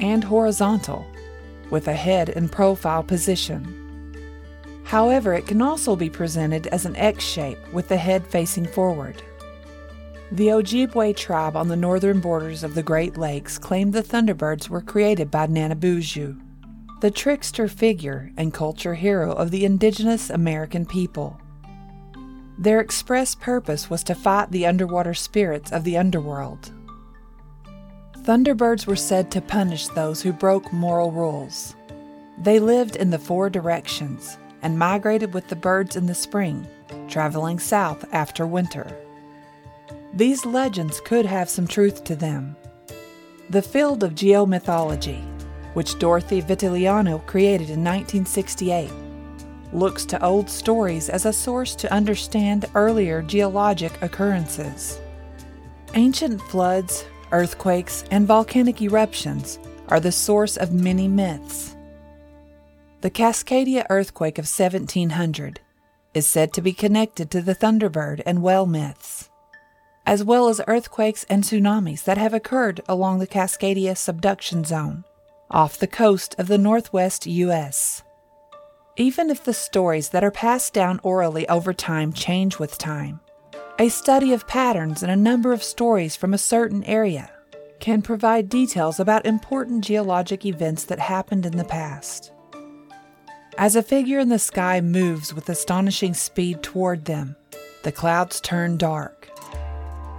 and 0.00 0.24
horizontal, 0.24 1.06
with 1.70 1.86
a 1.86 1.94
head 1.94 2.30
in 2.30 2.48
profile 2.48 3.04
position. 3.04 3.78
However, 4.82 5.32
it 5.32 5.46
can 5.46 5.62
also 5.62 5.94
be 5.94 6.10
presented 6.10 6.66
as 6.66 6.84
an 6.84 6.96
X 6.96 7.24
shape 7.24 7.58
with 7.72 7.86
the 7.86 7.96
head 7.96 8.26
facing 8.26 8.66
forward. 8.66 9.22
The 10.32 10.48
Ojibwe 10.48 11.14
tribe 11.16 11.56
on 11.56 11.68
the 11.68 11.76
northern 11.76 12.20
borders 12.20 12.64
of 12.64 12.74
the 12.74 12.82
Great 12.82 13.16
Lakes 13.16 13.56
claimed 13.56 13.92
the 13.92 14.02
Thunderbirds 14.02 14.68
were 14.68 14.80
created 14.80 15.30
by 15.30 15.46
Nanabuju, 15.46 16.40
the 17.02 17.10
trickster 17.10 17.66
figure 17.66 18.30
and 18.36 18.54
culture 18.54 18.94
hero 18.94 19.32
of 19.32 19.50
the 19.50 19.64
indigenous 19.64 20.30
American 20.30 20.86
people. 20.86 21.36
Their 22.56 22.78
express 22.78 23.34
purpose 23.34 23.90
was 23.90 24.04
to 24.04 24.14
fight 24.14 24.52
the 24.52 24.66
underwater 24.66 25.12
spirits 25.12 25.72
of 25.72 25.82
the 25.82 25.96
underworld. 25.96 26.70
Thunderbirds 28.18 28.86
were 28.86 28.94
said 28.94 29.32
to 29.32 29.40
punish 29.40 29.88
those 29.88 30.22
who 30.22 30.32
broke 30.32 30.72
moral 30.72 31.10
rules. 31.10 31.74
They 32.38 32.60
lived 32.60 32.94
in 32.94 33.10
the 33.10 33.18
four 33.18 33.50
directions 33.50 34.38
and 34.62 34.78
migrated 34.78 35.34
with 35.34 35.48
the 35.48 35.56
birds 35.56 35.96
in 35.96 36.06
the 36.06 36.14
spring, 36.14 36.64
traveling 37.08 37.58
south 37.58 38.04
after 38.12 38.46
winter. 38.46 38.96
These 40.14 40.46
legends 40.46 41.00
could 41.00 41.26
have 41.26 41.50
some 41.50 41.66
truth 41.66 42.04
to 42.04 42.14
them. 42.14 42.54
The 43.50 43.60
field 43.60 44.04
of 44.04 44.14
geomythology, 44.14 45.31
which 45.74 45.98
Dorothy 45.98 46.42
Vitaliano 46.42 47.24
created 47.26 47.70
in 47.70 47.82
1968, 47.82 48.90
looks 49.72 50.04
to 50.06 50.22
old 50.22 50.50
stories 50.50 51.08
as 51.08 51.24
a 51.24 51.32
source 51.32 51.74
to 51.76 51.92
understand 51.92 52.66
earlier 52.74 53.22
geologic 53.22 54.00
occurrences. 54.02 55.00
Ancient 55.94 56.40
floods, 56.42 57.04
earthquakes, 57.32 58.04
and 58.10 58.26
volcanic 58.26 58.82
eruptions 58.82 59.58
are 59.88 60.00
the 60.00 60.12
source 60.12 60.56
of 60.56 60.72
many 60.72 61.08
myths. 61.08 61.74
The 63.00 63.10
Cascadia 63.10 63.86
earthquake 63.90 64.38
of 64.38 64.44
1700 64.44 65.60
is 66.14 66.26
said 66.26 66.52
to 66.52 66.62
be 66.62 66.72
connected 66.72 67.30
to 67.30 67.40
the 67.40 67.54
Thunderbird 67.54 68.22
and 68.26 68.42
whale 68.42 68.66
myths, 68.66 69.30
as 70.04 70.22
well 70.22 70.48
as 70.48 70.60
earthquakes 70.68 71.24
and 71.24 71.42
tsunamis 71.42 72.04
that 72.04 72.18
have 72.18 72.34
occurred 72.34 72.82
along 72.86 73.18
the 73.18 73.26
Cascadia 73.26 73.96
subduction 73.96 74.64
zone 74.64 75.04
off 75.52 75.78
the 75.78 75.86
coast 75.86 76.34
of 76.38 76.48
the 76.48 76.58
northwest 76.58 77.26
U.S. 77.26 78.02
Even 78.96 79.30
if 79.30 79.44
the 79.44 79.54
stories 79.54 80.08
that 80.10 80.24
are 80.24 80.30
passed 80.30 80.72
down 80.72 80.98
orally 81.02 81.48
over 81.48 81.72
time 81.72 82.12
change 82.12 82.58
with 82.58 82.78
time, 82.78 83.20
a 83.78 83.88
study 83.88 84.32
of 84.32 84.46
patterns 84.46 85.02
in 85.02 85.10
a 85.10 85.16
number 85.16 85.52
of 85.52 85.62
stories 85.62 86.16
from 86.16 86.34
a 86.34 86.38
certain 86.38 86.84
area 86.84 87.30
can 87.80 88.00
provide 88.00 88.48
details 88.48 89.00
about 89.00 89.26
important 89.26 89.84
geologic 89.84 90.46
events 90.46 90.84
that 90.84 90.98
happened 90.98 91.44
in 91.44 91.56
the 91.56 91.64
past. 91.64 92.32
As 93.58 93.76
a 93.76 93.82
figure 93.82 94.18
in 94.18 94.28
the 94.28 94.38
sky 94.38 94.80
moves 94.80 95.34
with 95.34 95.48
astonishing 95.48 96.14
speed 96.14 96.62
toward 96.62 97.04
them, 97.04 97.36
the 97.82 97.92
clouds 97.92 98.40
turn 98.40 98.76
dark. 98.76 99.28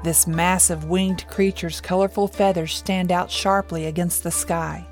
This 0.03 0.27
massive 0.27 0.85
winged 0.85 1.25
creature's 1.29 1.79
colorful 1.79 2.27
feathers 2.27 2.75
stand 2.75 3.11
out 3.11 3.31
sharply 3.31 3.85
against 3.85 4.23
the 4.23 4.31
sky. 4.31 4.85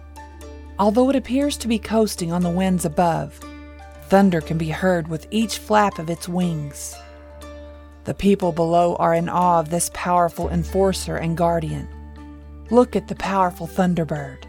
Although 0.82 1.12
it 1.12 1.16
appears 1.16 1.58
to 1.58 1.68
be 1.68 1.78
coasting 1.78 2.32
on 2.32 2.42
the 2.42 2.50
winds 2.50 2.86
above, 2.86 3.40
thunder 4.06 4.42
can 4.42 4.58
be 4.58 4.70
heard 4.70 5.08
with 5.08 5.28
each 5.30 5.60
flap 5.60 6.00
of 6.00 6.10
its 6.10 6.28
wings. 6.28 6.96
The 8.06 8.16
people 8.16 8.52
below 8.52 8.96
are 8.96 9.14
in 9.14 9.30
awe 9.30 9.60
of 9.60 9.70
this 9.70 9.92
powerful 9.94 10.50
enforcer 10.50 11.18
and 11.18 11.38
guardian. 11.38 11.88
Look 12.72 12.96
at 12.96 13.08
the 13.08 13.16
powerful 13.16 13.68
Thunderbird. 13.68 14.46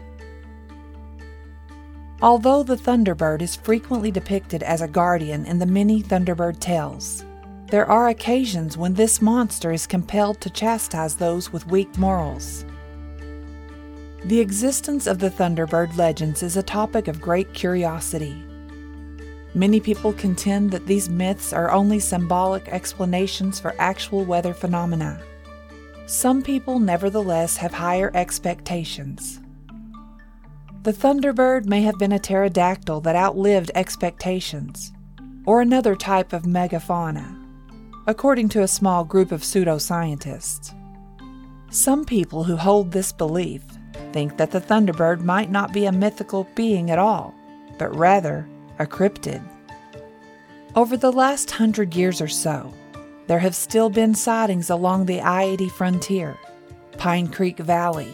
Although 2.19 2.63
the 2.63 2.77
Thunderbird 2.77 3.43
is 3.43 3.55
frequently 3.55 4.09
depicted 4.09 4.63
as 4.63 4.81
a 4.81 4.87
guardian 4.87 5.45
in 5.45 5.59
the 5.59 5.67
many 5.67 6.01
Thunderbird 6.01 6.59
tales, 6.59 7.23
there 7.67 7.85
are 7.85 8.09
occasions 8.09 8.75
when 8.75 8.95
this 8.95 9.21
monster 9.21 9.71
is 9.71 9.85
compelled 9.85 10.41
to 10.41 10.49
chastise 10.49 11.13
those 11.13 11.53
with 11.53 11.67
weak 11.67 11.95
morals. 11.95 12.65
The 14.25 14.39
existence 14.39 15.05
of 15.05 15.19
the 15.19 15.29
Thunderbird 15.29 15.97
legends 15.97 16.43
is 16.43 16.55
a 16.55 16.63
topic 16.63 17.09
of 17.09 17.19
great 17.19 17.53
curiosity. 17.53 18.41
Many 19.53 19.81
people 19.81 20.13
contend 20.13 20.71
that 20.71 20.87
these 20.87 21.09
myths 21.09 21.51
are 21.51 21.71
only 21.71 21.99
symbolic 21.99 22.69
explanations 22.69 23.59
for 23.59 23.75
actual 23.79 24.23
weather 24.23 24.53
phenomena. 24.53 25.21
Some 26.05 26.41
people, 26.41 26.79
nevertheless, 26.79 27.57
have 27.57 27.73
higher 27.73 28.11
expectations. 28.13 29.41
The 30.83 30.93
Thunderbird 30.93 31.65
may 31.65 31.81
have 31.81 31.99
been 31.99 32.13
a 32.13 32.19
pterodactyl 32.19 33.01
that 33.01 33.17
outlived 33.17 33.71
expectations, 33.75 34.93
or 35.45 35.59
another 35.59 35.97
type 35.97 36.31
of 36.31 36.43
megafauna, 36.43 37.37
according 38.07 38.47
to 38.49 38.61
a 38.61 38.69
small 38.69 39.03
group 39.03 39.33
of 39.33 39.41
pseudoscientists. 39.41 40.73
Some 41.71 42.05
people 42.05 42.45
who 42.45 42.55
hold 42.55 42.93
this 42.93 43.11
belief 43.11 43.63
think 44.11 44.37
that 44.37 44.51
the 44.51 44.61
Thunderbird 44.61 45.21
might 45.21 45.51
not 45.51 45.73
be 45.73 45.85
a 45.85 45.91
mythical 45.91 46.47
being 46.55 46.91
at 46.91 46.99
all, 46.99 47.33
but 47.77 47.95
rather 47.95 48.47
a 48.79 48.85
cryptid. 48.85 49.41
Over 50.75 50.97
the 50.97 51.11
last 51.11 51.51
hundred 51.51 51.95
years 51.95 52.19
or 52.19 52.27
so, 52.27 52.73
there 53.27 53.39
have 53.39 53.55
still 53.55 53.89
been 53.89 54.15
sightings 54.15 54.69
along 54.69 55.05
the 55.05 55.21
I 55.21 55.43
80 55.43 55.69
frontier, 55.69 56.37
Pine 56.97 57.27
Creek 57.27 57.59
Valley, 57.59 58.13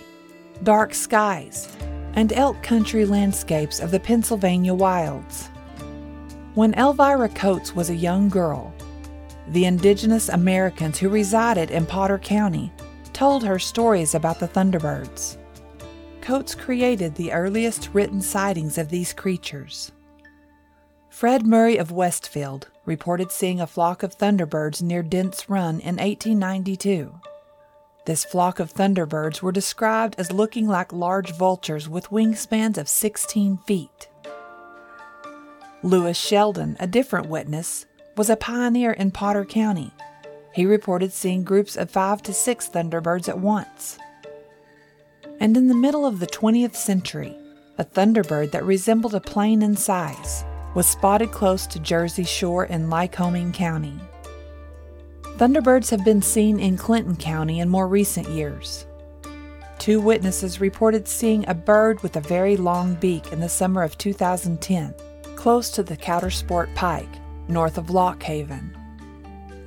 dark 0.63 0.93
skies, 0.93 1.67
and 2.13 2.33
elk 2.33 2.61
country 2.61 3.05
landscapes 3.05 3.79
of 3.79 3.91
the 3.91 3.99
Pennsylvania 3.99 4.73
wilds. 4.73 5.47
When 6.53 6.73
Elvira 6.73 7.29
Coates 7.29 7.73
was 7.73 7.89
a 7.89 7.95
young 7.95 8.29
girl, 8.29 8.73
the 9.47 9.65
indigenous 9.65 10.29
Americans 10.29 10.99
who 10.99 11.09
resided 11.09 11.71
in 11.71 11.85
Potter 11.85 12.19
County 12.19 12.71
told 13.13 13.43
her 13.43 13.57
stories 13.57 14.13
about 14.13 14.39
the 14.39 14.47
Thunderbirds. 14.47 15.37
Coates 16.21 16.53
created 16.53 17.15
the 17.15 17.31
earliest 17.31 17.89
written 17.93 18.21
sightings 18.21 18.77
of 18.77 18.89
these 18.89 19.13
creatures. 19.13 19.91
Fred 21.09 21.45
Murray 21.45 21.77
of 21.77 21.91
Westfield 21.91 22.67
reported 22.85 23.31
seeing 23.31 23.59
a 23.59 23.67
flock 23.67 24.03
of 24.03 24.17
thunderbirds 24.17 24.81
near 24.81 25.03
Dent's 25.03 25.49
Run 25.49 25.79
in 25.79 25.97
1892. 25.97 27.19
This 28.05 28.25
flock 28.25 28.59
of 28.59 28.73
thunderbirds 28.73 29.41
were 29.41 29.51
described 29.51 30.15
as 30.17 30.31
looking 30.31 30.67
like 30.67 30.93
large 30.93 31.31
vultures 31.31 31.89
with 31.89 32.09
wingspans 32.09 32.77
of 32.77 32.87
16 32.89 33.57
feet. 33.67 34.09
Lewis 35.83 36.17
Sheldon, 36.17 36.75
a 36.79 36.87
different 36.87 37.29
witness, 37.29 37.85
was 38.17 38.29
a 38.29 38.35
pioneer 38.35 38.91
in 38.91 39.11
Potter 39.11 39.45
County. 39.45 39.93
He 40.53 40.65
reported 40.65 41.13
seeing 41.13 41.43
groups 41.43 41.77
of 41.77 41.89
five 41.89 42.21
to 42.23 42.33
six 42.33 42.67
thunderbirds 42.67 43.29
at 43.29 43.39
once. 43.39 43.97
And 45.39 45.55
in 45.55 45.67
the 45.67 45.75
middle 45.75 46.05
of 46.05 46.19
the 46.19 46.27
20th 46.27 46.75
century, 46.75 47.35
a 47.77 47.85
thunderbird 47.85 48.51
that 48.51 48.65
resembled 48.65 49.15
a 49.15 49.21
plane 49.21 49.61
in 49.61 49.75
size 49.75 50.43
was 50.75 50.87
spotted 50.87 51.31
close 51.31 51.65
to 51.67 51.79
Jersey 51.79 52.25
Shore 52.25 52.65
in 52.65 52.89
Lycoming 52.89 53.53
County. 53.53 53.97
Thunderbirds 55.37 55.89
have 55.89 56.03
been 56.03 56.21
seen 56.21 56.59
in 56.59 56.77
Clinton 56.77 57.15
County 57.15 57.61
in 57.61 57.69
more 57.69 57.87
recent 57.87 58.27
years. 58.27 58.85
Two 59.77 60.01
witnesses 60.01 60.59
reported 60.59 61.07
seeing 61.07 61.47
a 61.47 61.53
bird 61.53 62.03
with 62.03 62.17
a 62.17 62.21
very 62.21 62.57
long 62.57 62.95
beak 62.95 63.31
in 63.31 63.39
the 63.39 63.47
summer 63.47 63.81
of 63.81 63.97
2010 63.97 64.93
close 65.37 65.71
to 65.71 65.81
the 65.81 65.95
Coudersport 65.95 66.75
Pike, 66.75 67.07
north 67.47 67.77
of 67.77 67.89
Lock 67.89 68.21
Haven. 68.21 68.75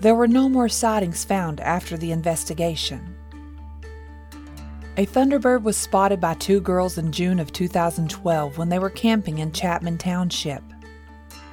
There 0.00 0.14
were 0.14 0.28
no 0.28 0.50
more 0.50 0.68
sightings 0.68 1.24
found 1.24 1.60
after 1.60 1.96
the 1.96 2.12
investigation. 2.12 3.11
A 4.98 5.06
thunderbird 5.06 5.62
was 5.62 5.78
spotted 5.78 6.20
by 6.20 6.34
two 6.34 6.60
girls 6.60 6.98
in 6.98 7.12
June 7.12 7.40
of 7.40 7.50
2012 7.50 8.58
when 8.58 8.68
they 8.68 8.78
were 8.78 8.90
camping 8.90 9.38
in 9.38 9.50
Chapman 9.50 9.96
Township. 9.96 10.62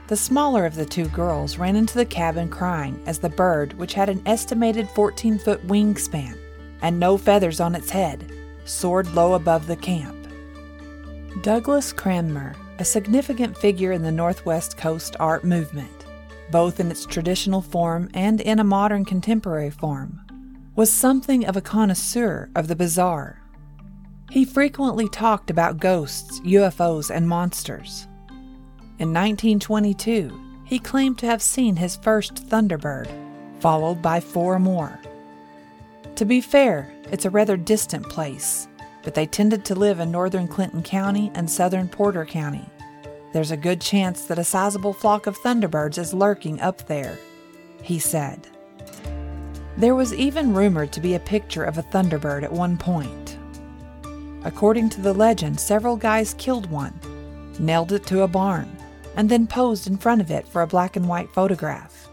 The 0.08 0.18
smaller 0.18 0.66
of 0.66 0.76
the 0.76 0.86
two 0.86 1.08
girls 1.08 1.58
ran 1.58 1.78
into 1.78 1.94
the 1.94 2.06
cabin 2.06 2.50
crying 2.50 3.02
as 3.06 3.20
the 3.20 3.30
bird, 3.30 3.72
which 3.74 3.94
had 3.94 4.10
an 4.10 4.22
estimated 4.26 4.90
14 4.90 5.40
foot 5.40 5.66
wingspan 5.68 6.38
and 6.82 7.00
no 7.00 7.18
feathers 7.18 7.62
on 7.62 7.76
its 7.76 7.90
head, 7.90 8.30
soared 8.66 9.08
low 9.14 9.36
above 9.36 9.68
the 9.68 9.78
camp. 9.78 10.18
Douglas 11.42 11.94
Cranmer, 11.94 12.56
a 12.78 12.84
significant 12.84 13.56
figure 13.58 13.94
in 13.94 14.02
the 14.02 14.12
Northwest 14.12 14.76
Coast 14.76 15.16
art 15.18 15.46
movement, 15.46 16.06
both 16.52 16.82
in 16.82 16.92
its 16.92 17.06
traditional 17.06 17.62
form 17.62 18.10
and 18.14 18.42
in 18.42 18.60
a 18.60 18.66
modern 18.66 19.06
contemporary 19.06 19.70
form, 19.70 20.20
was 20.76 20.92
something 20.92 21.46
of 21.46 21.58
a 21.58 21.62
connoisseur 21.62 22.50
of 22.56 22.68
the 22.68 22.76
bizarre. 22.76 23.42
He 24.30 24.46
frequently 24.46 25.10
talked 25.10 25.50
about 25.50 25.80
ghosts, 25.80 26.40
UFOs, 26.42 27.10
and 27.10 27.28
monsters. 27.28 28.08
In 29.00 29.14
1922, 29.14 30.40
he 30.66 30.78
claimed 30.78 31.18
to 31.18 31.26
have 31.26 31.42
seen 31.42 31.76
his 31.76 31.96
first 31.96 32.48
Thunderbird, 32.48 33.10
followed 33.60 34.02
by 34.02 34.20
four 34.20 34.60
more. 34.60 35.00
To 36.16 36.26
be 36.26 36.42
fair, 36.42 36.94
it's 37.12 37.26
a 37.26 37.30
rather 37.30 37.58
distant 37.58 38.08
place, 38.08 38.68
but 39.04 39.16
they 39.16 39.26
tended 39.26 39.66
to 39.66 39.76
live 39.76 40.00
in 40.00 40.12
northern 40.12 40.48
Clinton 40.48 40.84
County 40.84 41.32
and 41.34 41.50
southern 41.50 41.88
Porter 41.88 42.26
County. 42.26 42.70
There's 43.34 43.52
a 43.52 43.58
good 43.58 43.82
chance 43.82 44.26
that 44.26 44.40
a 44.40 44.44
sizable 44.44 44.94
flock 44.94 45.28
of 45.28 45.38
thunderbirds 45.40 45.98
is 45.98 46.14
lurking 46.14 46.60
up 46.62 46.88
there, 46.88 47.18
he 47.82 48.00
said. 48.00 48.48
There 49.80 49.96
was 49.96 50.14
even 50.14 50.54
rumored 50.54 50.92
to 50.92 51.00
be 51.00 51.16
a 51.16 51.22
picture 51.22 51.64
of 51.64 51.78
a 51.78 51.84
thunderbird 51.84 52.44
at 52.44 52.52
one 52.52 52.76
point. 52.76 53.38
According 54.44 54.90
to 54.90 55.02
the 55.02 55.14
legend, 55.14 55.58
several 55.58 55.96
guys 55.96 56.34
killed 56.34 56.70
one, 56.70 57.00
nailed 57.60 57.94
it 57.94 58.06
to 58.08 58.24
a 58.24 58.28
barn, 58.28 58.76
and 59.16 59.30
then 59.30 59.48
posed 59.48 59.88
in 59.88 59.96
front 59.96 60.20
of 60.20 60.32
it 60.32 60.46
for 60.46 60.62
a 60.62 60.68
black 60.68 60.98
and 60.98 61.08
white 61.08 61.30
photograph. 61.30 62.10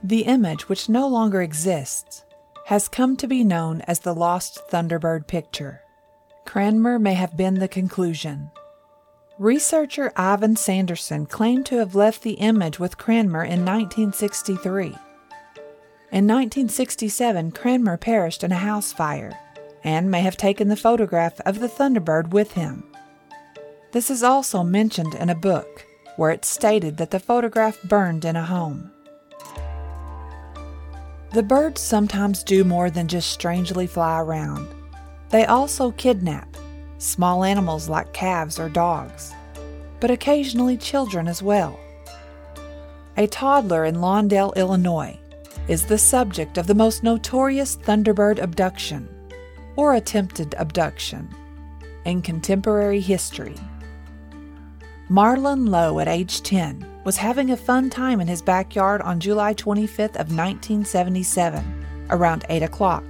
The 0.00 0.22
image, 0.26 0.68
which 0.68 0.88
no 0.88 1.08
longer 1.08 1.42
exists, 1.42 2.22
has 2.66 2.86
come 2.86 3.16
to 3.16 3.26
be 3.26 3.42
known 3.42 3.80
as 3.88 3.98
the 3.98 4.14
Lost 4.14 4.60
Thunderbird 4.70 5.26
picture. 5.26 5.80
Cranmer 6.44 7.00
may 7.00 7.14
have 7.14 7.36
been 7.36 7.54
the 7.54 7.66
conclusion. 7.66 8.52
Researcher 9.40 10.12
Ivan 10.14 10.54
Sanderson 10.54 11.26
claimed 11.26 11.66
to 11.66 11.78
have 11.78 11.96
left 11.96 12.22
the 12.22 12.34
image 12.34 12.78
with 12.78 12.96
Cranmer 12.96 13.42
in 13.42 13.64
1963. 13.64 14.94
In 16.10 16.26
1967, 16.26 17.52
Cranmer 17.52 17.98
perished 17.98 18.42
in 18.42 18.50
a 18.50 18.56
house 18.56 18.94
fire 18.94 19.38
and 19.84 20.10
may 20.10 20.22
have 20.22 20.38
taken 20.38 20.68
the 20.68 20.76
photograph 20.76 21.38
of 21.42 21.60
the 21.60 21.68
Thunderbird 21.68 22.30
with 22.30 22.52
him. 22.52 22.82
This 23.92 24.10
is 24.10 24.22
also 24.22 24.62
mentioned 24.62 25.14
in 25.14 25.28
a 25.28 25.34
book 25.34 25.84
where 26.16 26.30
it's 26.30 26.48
stated 26.48 26.96
that 26.96 27.10
the 27.10 27.20
photograph 27.20 27.82
burned 27.82 28.24
in 28.24 28.36
a 28.36 28.44
home. 28.44 28.90
The 31.34 31.42
birds 31.42 31.82
sometimes 31.82 32.42
do 32.42 32.64
more 32.64 32.88
than 32.88 33.06
just 33.06 33.30
strangely 33.30 33.86
fly 33.86 34.18
around. 34.18 34.66
They 35.28 35.44
also 35.44 35.90
kidnap 35.90 36.56
small 36.96 37.44
animals 37.44 37.90
like 37.90 38.14
calves 38.14 38.58
or 38.58 38.70
dogs, 38.70 39.34
but 40.00 40.10
occasionally 40.10 40.78
children 40.78 41.28
as 41.28 41.42
well. 41.42 41.78
A 43.18 43.26
toddler 43.26 43.84
in 43.84 43.96
Lawndale, 43.96 44.56
Illinois, 44.56 45.18
is 45.68 45.84
the 45.84 45.98
subject 45.98 46.56
of 46.56 46.66
the 46.66 46.74
most 46.74 47.02
notorious 47.02 47.76
Thunderbird 47.76 48.38
abduction, 48.38 49.08
or 49.76 49.94
attempted 49.94 50.54
abduction, 50.58 51.28
in 52.04 52.22
contemporary 52.22 53.00
history. 53.00 53.54
Marlon 55.10 55.68
Lowe, 55.68 56.00
at 56.00 56.08
age 56.08 56.42
10, 56.42 56.84
was 57.04 57.18
having 57.18 57.50
a 57.50 57.56
fun 57.56 57.90
time 57.90 58.20
in 58.20 58.28
his 58.28 58.42
backyard 58.42 59.02
on 59.02 59.20
July 59.20 59.54
25th 59.54 60.16
of 60.16 60.32
1977, 60.32 61.84
around 62.10 62.44
8 62.48 62.62
o'clock. 62.62 63.04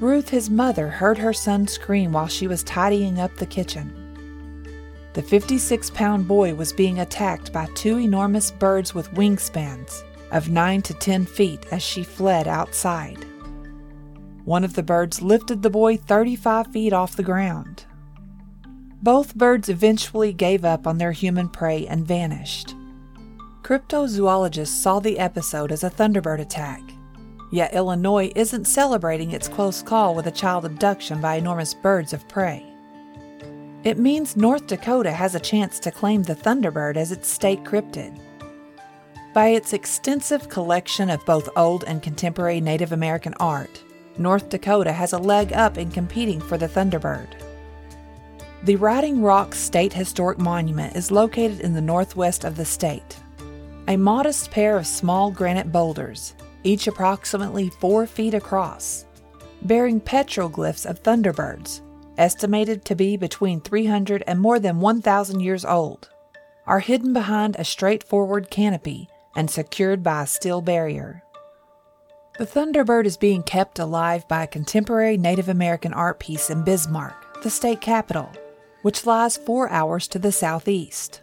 Ruth, 0.00 0.30
his 0.30 0.50
mother, 0.50 0.88
heard 0.88 1.18
her 1.18 1.32
son 1.32 1.68
scream 1.68 2.12
while 2.12 2.26
she 2.26 2.46
was 2.46 2.62
tidying 2.62 3.20
up 3.20 3.34
the 3.36 3.46
kitchen. 3.46 3.98
The 5.12 5.22
56 5.22 5.90
pound 5.90 6.26
boy 6.26 6.54
was 6.54 6.72
being 6.72 7.00
attacked 7.00 7.52
by 7.52 7.66
two 7.74 7.98
enormous 7.98 8.50
birds 8.50 8.94
with 8.94 9.12
wingspans 9.12 10.02
of 10.32 10.48
9 10.48 10.82
to 10.82 10.94
10 10.94 11.26
feet 11.26 11.64
as 11.70 11.82
she 11.82 12.02
fled 12.02 12.48
outside. 12.48 13.24
One 14.44 14.64
of 14.64 14.74
the 14.74 14.82
birds 14.82 15.22
lifted 15.22 15.62
the 15.62 15.70
boy 15.70 15.96
35 15.96 16.66
feet 16.68 16.92
off 16.92 17.14
the 17.14 17.22
ground. 17.22 17.84
Both 19.02 19.36
birds 19.36 19.68
eventually 19.68 20.32
gave 20.32 20.64
up 20.64 20.86
on 20.86 20.98
their 20.98 21.12
human 21.12 21.48
prey 21.48 21.86
and 21.86 22.06
vanished. 22.06 22.74
Cryptozoologists 23.62 24.68
saw 24.68 24.98
the 24.98 25.18
episode 25.18 25.70
as 25.70 25.84
a 25.84 25.90
Thunderbird 25.90 26.40
attack 26.40 26.82
Yet 27.52 27.74
Illinois 27.74 28.32
isn't 28.34 28.64
celebrating 28.64 29.30
its 29.32 29.46
close 29.46 29.82
call 29.82 30.14
with 30.14 30.26
a 30.26 30.30
child 30.30 30.64
abduction 30.64 31.20
by 31.20 31.34
enormous 31.34 31.74
birds 31.74 32.14
of 32.14 32.26
prey. 32.26 32.64
It 33.84 33.98
means 33.98 34.36
North 34.36 34.66
Dakota 34.66 35.12
has 35.12 35.34
a 35.34 35.40
chance 35.40 35.78
to 35.80 35.90
claim 35.90 36.22
the 36.22 36.34
Thunderbird 36.34 36.96
as 36.96 37.12
its 37.12 37.28
state 37.28 37.62
cryptid. 37.62 38.18
By 39.32 39.48
its 39.48 39.72
extensive 39.72 40.50
collection 40.50 41.08
of 41.08 41.24
both 41.24 41.48
old 41.56 41.84
and 41.84 42.02
contemporary 42.02 42.60
Native 42.60 42.92
American 42.92 43.32
art, 43.40 43.82
North 44.18 44.50
Dakota 44.50 44.92
has 44.92 45.14
a 45.14 45.18
leg 45.18 45.54
up 45.54 45.78
in 45.78 45.90
competing 45.90 46.38
for 46.38 46.58
the 46.58 46.68
Thunderbird. 46.68 47.28
The 48.64 48.76
Writing 48.76 49.22
Rock 49.22 49.54
State 49.54 49.94
Historic 49.94 50.38
Monument 50.38 50.94
is 50.94 51.10
located 51.10 51.60
in 51.60 51.72
the 51.72 51.80
northwest 51.80 52.44
of 52.44 52.56
the 52.56 52.66
state. 52.66 53.16
A 53.88 53.96
modest 53.96 54.50
pair 54.50 54.76
of 54.76 54.86
small 54.86 55.30
granite 55.30 55.72
boulders, 55.72 56.34
each 56.62 56.86
approximately 56.86 57.70
four 57.80 58.06
feet 58.06 58.34
across, 58.34 59.06
bearing 59.62 59.98
petroglyphs 59.98 60.84
of 60.84 61.02
thunderbirds, 61.02 61.80
estimated 62.18 62.84
to 62.84 62.94
be 62.94 63.16
between 63.16 63.62
300 63.62 64.24
and 64.26 64.38
more 64.38 64.58
than 64.58 64.78
1,000 64.78 65.40
years 65.40 65.64
old, 65.64 66.10
are 66.66 66.80
hidden 66.80 67.14
behind 67.14 67.56
a 67.56 67.64
straightforward 67.64 68.50
canopy 68.50 69.08
and 69.34 69.50
secured 69.50 70.02
by 70.02 70.22
a 70.22 70.26
steel 70.26 70.60
barrier. 70.60 71.22
The 72.38 72.46
Thunderbird 72.46 73.04
is 73.04 73.16
being 73.16 73.42
kept 73.42 73.78
alive 73.78 74.26
by 74.26 74.42
a 74.42 74.46
contemporary 74.46 75.16
Native 75.16 75.48
American 75.48 75.92
art 75.92 76.18
piece 76.18 76.48
in 76.48 76.64
Bismarck, 76.64 77.42
the 77.42 77.50
state 77.50 77.80
capital, 77.80 78.30
which 78.82 79.04
lies 79.04 79.36
four 79.36 79.68
hours 79.68 80.08
to 80.08 80.18
the 80.18 80.32
southeast. 80.32 81.20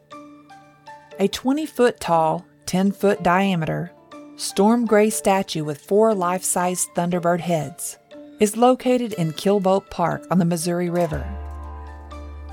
A 1.19 1.27
20 1.27 1.65
foot 1.65 1.99
tall, 1.99 2.45
10 2.67 2.91
foot 2.91 3.23
diameter, 3.23 3.91
storm 4.35 4.85
gray 4.85 5.09
statue 5.09 5.63
with 5.63 5.81
four 5.81 6.13
life 6.13 6.43
size 6.43 6.87
Thunderbird 6.95 7.41
heads 7.41 7.97
is 8.39 8.55
located 8.55 9.13
in 9.13 9.33
Keelboat 9.33 9.89
Park 9.89 10.25
on 10.31 10.37
the 10.39 10.45
Missouri 10.45 10.89
River. 10.89 11.38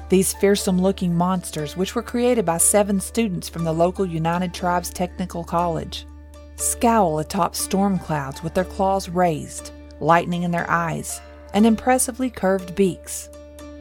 These 0.09 0.35
fearsome 0.35 0.81
looking 0.81 1.17
monsters, 1.17 1.77
which 1.77 1.95
were 1.95 2.03
created 2.03 2.45
by 2.45 2.59
seven 2.59 3.01
students 3.01 3.49
from 3.49 3.65
the 3.65 3.73
local 3.73 4.07
United 4.07 4.55
Tribes 4.55 4.91
Technical 4.91 5.43
College, 5.43 6.07
scowl 6.55 7.19
atop 7.19 7.57
storm 7.57 7.99
clouds 7.99 8.43
with 8.43 8.55
their 8.55 8.65
claws 8.65 9.09
raised, 9.09 9.73
lightning 10.01 10.45
in 10.45 10.53
their 10.53 10.71
eyes, 10.71 11.21
and 11.55 11.67
impressively 11.67 12.31
curved 12.31 12.77
beaks, 12.77 13.29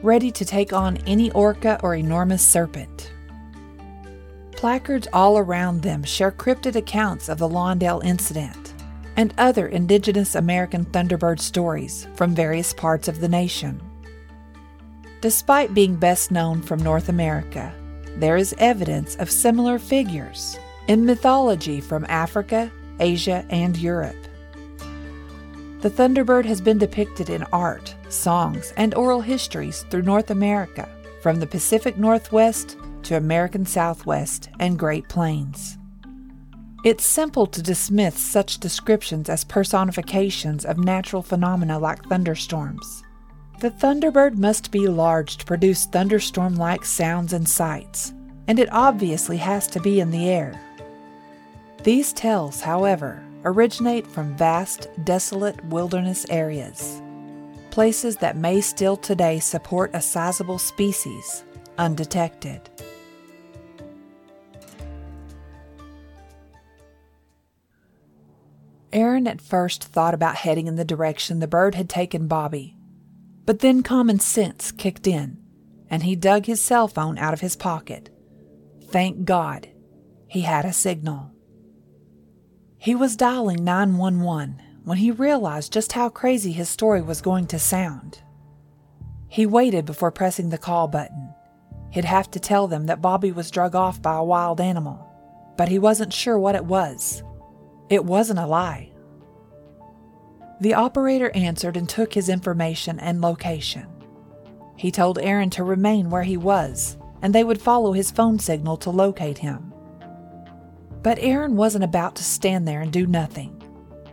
ready 0.02 0.32
to 0.32 0.44
take 0.44 0.72
on 0.72 0.96
any 1.06 1.30
orca 1.30 1.78
or 1.82 1.94
enormous 1.94 2.44
serpent. 2.44 3.12
Placards 4.50 5.06
all 5.12 5.38
around 5.38 5.82
them 5.82 6.02
share 6.02 6.32
cryptid 6.32 6.74
accounts 6.74 7.28
of 7.28 7.38
the 7.38 7.48
Lawndale 7.48 8.02
incident 8.04 8.74
and 9.16 9.32
other 9.38 9.68
indigenous 9.68 10.34
American 10.34 10.84
Thunderbird 10.86 11.38
stories 11.38 12.08
from 12.16 12.34
various 12.34 12.72
parts 12.72 13.06
of 13.06 13.20
the 13.20 13.28
nation. 13.28 13.80
Despite 15.20 15.74
being 15.74 15.96
best 15.96 16.30
known 16.30 16.62
from 16.62 16.82
North 16.82 17.08
America, 17.08 17.72
there 18.16 18.36
is 18.36 18.54
evidence 18.58 19.16
of 19.16 19.30
similar 19.30 19.78
figures 19.78 20.58
in 20.88 21.04
mythology 21.04 21.80
from 21.80 22.06
Africa, 22.08 22.70
Asia, 23.00 23.44
and 23.50 23.76
Europe. 23.76 24.16
The 25.80 25.90
Thunderbird 25.90 26.44
has 26.46 26.60
been 26.60 26.78
depicted 26.78 27.30
in 27.30 27.44
art, 27.52 27.94
songs, 28.08 28.72
and 28.76 28.94
oral 28.94 29.20
histories 29.20 29.84
through 29.90 30.02
North 30.02 30.30
America, 30.30 30.88
from 31.22 31.40
the 31.40 31.46
Pacific 31.46 31.96
Northwest 31.96 32.76
to 33.04 33.16
American 33.16 33.64
Southwest 33.64 34.48
and 34.58 34.78
Great 34.78 35.08
Plains. 35.08 35.78
It's 36.84 37.04
simple 37.04 37.46
to 37.48 37.62
dismiss 37.62 38.18
such 38.18 38.58
descriptions 38.58 39.28
as 39.28 39.44
personifications 39.44 40.64
of 40.64 40.78
natural 40.78 41.22
phenomena 41.22 41.78
like 41.78 42.04
thunderstorms. 42.04 43.02
The 43.58 43.70
Thunderbird 43.70 44.36
must 44.36 44.70
be 44.70 44.86
large 44.86 45.38
to 45.38 45.46
produce 45.46 45.86
thunderstorm 45.86 46.56
like 46.56 46.84
sounds 46.84 47.32
and 47.32 47.48
sights, 47.48 48.12
and 48.46 48.58
it 48.58 48.68
obviously 48.70 49.38
has 49.38 49.66
to 49.68 49.80
be 49.80 49.98
in 49.98 50.10
the 50.10 50.28
air. 50.28 50.60
These 51.82 52.12
tales, 52.12 52.60
however, 52.60 53.24
originate 53.46 54.06
from 54.06 54.36
vast, 54.36 54.88
desolate 55.04 55.64
wilderness 55.64 56.26
areas, 56.28 57.00
places 57.70 58.16
that 58.16 58.36
may 58.36 58.60
still 58.60 58.94
today 58.94 59.38
support 59.40 59.90
a 59.94 60.02
sizable 60.02 60.58
species 60.58 61.42
undetected. 61.78 62.68
Aaron 68.92 69.26
at 69.26 69.40
first 69.40 69.82
thought 69.82 70.12
about 70.12 70.36
heading 70.36 70.66
in 70.66 70.76
the 70.76 70.84
direction 70.84 71.38
the 71.38 71.46
bird 71.46 71.74
had 71.74 71.88
taken 71.88 72.28
Bobby 72.28 72.75
but 73.46 73.60
then 73.60 73.82
common 73.82 74.18
sense 74.18 74.72
kicked 74.72 75.06
in, 75.06 75.38
and 75.88 76.02
he 76.02 76.16
dug 76.16 76.46
his 76.46 76.60
cell 76.60 76.88
phone 76.88 77.16
out 77.16 77.32
of 77.32 77.40
his 77.40 77.56
pocket. 77.56 78.10
Thank 78.88 79.24
God, 79.24 79.68
he 80.26 80.42
had 80.42 80.64
a 80.64 80.72
signal. 80.72 81.32
He 82.76 82.94
was 82.94 83.16
dialing 83.16 83.64
911 83.64 84.60
when 84.84 84.98
he 84.98 85.10
realized 85.10 85.72
just 85.72 85.92
how 85.92 86.08
crazy 86.08 86.52
his 86.52 86.68
story 86.68 87.02
was 87.02 87.20
going 87.20 87.46
to 87.46 87.58
sound. 87.58 88.20
He 89.28 89.46
waited 89.46 89.86
before 89.86 90.12
pressing 90.12 90.50
the 90.50 90.58
call 90.58 90.88
button. 90.88 91.32
He'd 91.90 92.04
have 92.04 92.30
to 92.32 92.40
tell 92.40 92.66
them 92.66 92.86
that 92.86 93.02
Bobby 93.02 93.32
was 93.32 93.50
drug 93.50 93.74
off 93.74 94.02
by 94.02 94.16
a 94.16 94.24
wild 94.24 94.60
animal, 94.60 95.04
but 95.56 95.68
he 95.68 95.78
wasn't 95.78 96.12
sure 96.12 96.38
what 96.38 96.54
it 96.54 96.64
was. 96.64 97.22
It 97.88 98.04
wasn't 98.04 98.38
a 98.38 98.46
lie. 98.46 98.92
The 100.60 100.74
operator 100.74 101.30
answered 101.34 101.76
and 101.76 101.88
took 101.88 102.14
his 102.14 102.28
information 102.28 102.98
and 102.98 103.20
location. 103.20 103.86
He 104.76 104.90
told 104.90 105.18
Aaron 105.18 105.50
to 105.50 105.64
remain 105.64 106.10
where 106.10 106.22
he 106.22 106.36
was, 106.36 106.96
and 107.22 107.34
they 107.34 107.44
would 107.44 107.60
follow 107.60 107.92
his 107.92 108.10
phone 108.10 108.38
signal 108.38 108.76
to 108.78 108.90
locate 108.90 109.38
him. 109.38 109.72
But 111.02 111.18
Aaron 111.20 111.56
wasn't 111.56 111.84
about 111.84 112.16
to 112.16 112.24
stand 112.24 112.66
there 112.66 112.80
and 112.80 112.92
do 112.92 113.06
nothing. 113.06 113.62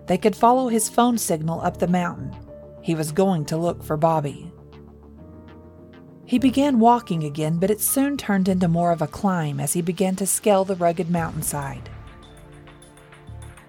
They 0.05 0.17
could 0.17 0.35
follow 0.35 0.67
his 0.67 0.89
phone 0.89 1.17
signal 1.17 1.61
up 1.61 1.77
the 1.77 1.87
mountain. 1.87 2.35
He 2.81 2.95
was 2.95 3.11
going 3.11 3.45
to 3.45 3.57
look 3.57 3.83
for 3.83 3.95
Bobby. 3.95 4.51
He 6.25 6.39
began 6.39 6.79
walking 6.79 7.23
again, 7.23 7.57
but 7.57 7.71
it 7.71 7.81
soon 7.81 8.17
turned 8.17 8.47
into 8.47 8.67
more 8.67 8.91
of 8.91 9.01
a 9.01 9.07
climb 9.07 9.59
as 9.59 9.73
he 9.73 9.81
began 9.81 10.15
to 10.17 10.27
scale 10.27 10.65
the 10.65 10.75
rugged 10.75 11.09
mountainside. 11.09 11.89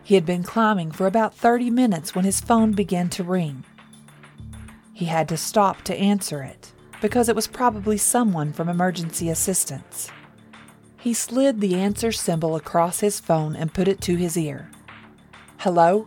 He 0.05 0.15
had 0.15 0.27
been 0.27 0.43
climbing 0.43 0.93
for 0.93 1.07
about 1.07 1.35
30 1.35 1.71
minutes 1.71 2.15
when 2.15 2.27
his 2.27 2.41
phone 2.41 2.73
began 2.73 3.09
to 3.11 3.25
ring. 3.25 3.65
He 4.93 5.07
had 5.07 5.29
to 5.31 5.37
stop 5.37 5.83
to 5.83 5.97
answer 5.97 6.43
it 6.43 6.73
because 7.01 7.29
it 7.29 7.35
was 7.35 7.47
probably 7.47 7.97
someone 7.97 8.53
from 8.53 8.69
emergency 8.69 9.31
assistance. 9.31 10.11
He 10.99 11.15
slid 11.15 11.61
the 11.61 11.75
answer 11.75 12.13
symbol 12.13 12.55
across 12.55 13.01
his 13.01 13.19
phone 13.19 13.57
and 13.57 13.75
put 13.75 13.89
it 13.89 14.01
to 14.03 14.17
his 14.17 14.37
ear. 14.37 14.71
Hello? 15.59 16.07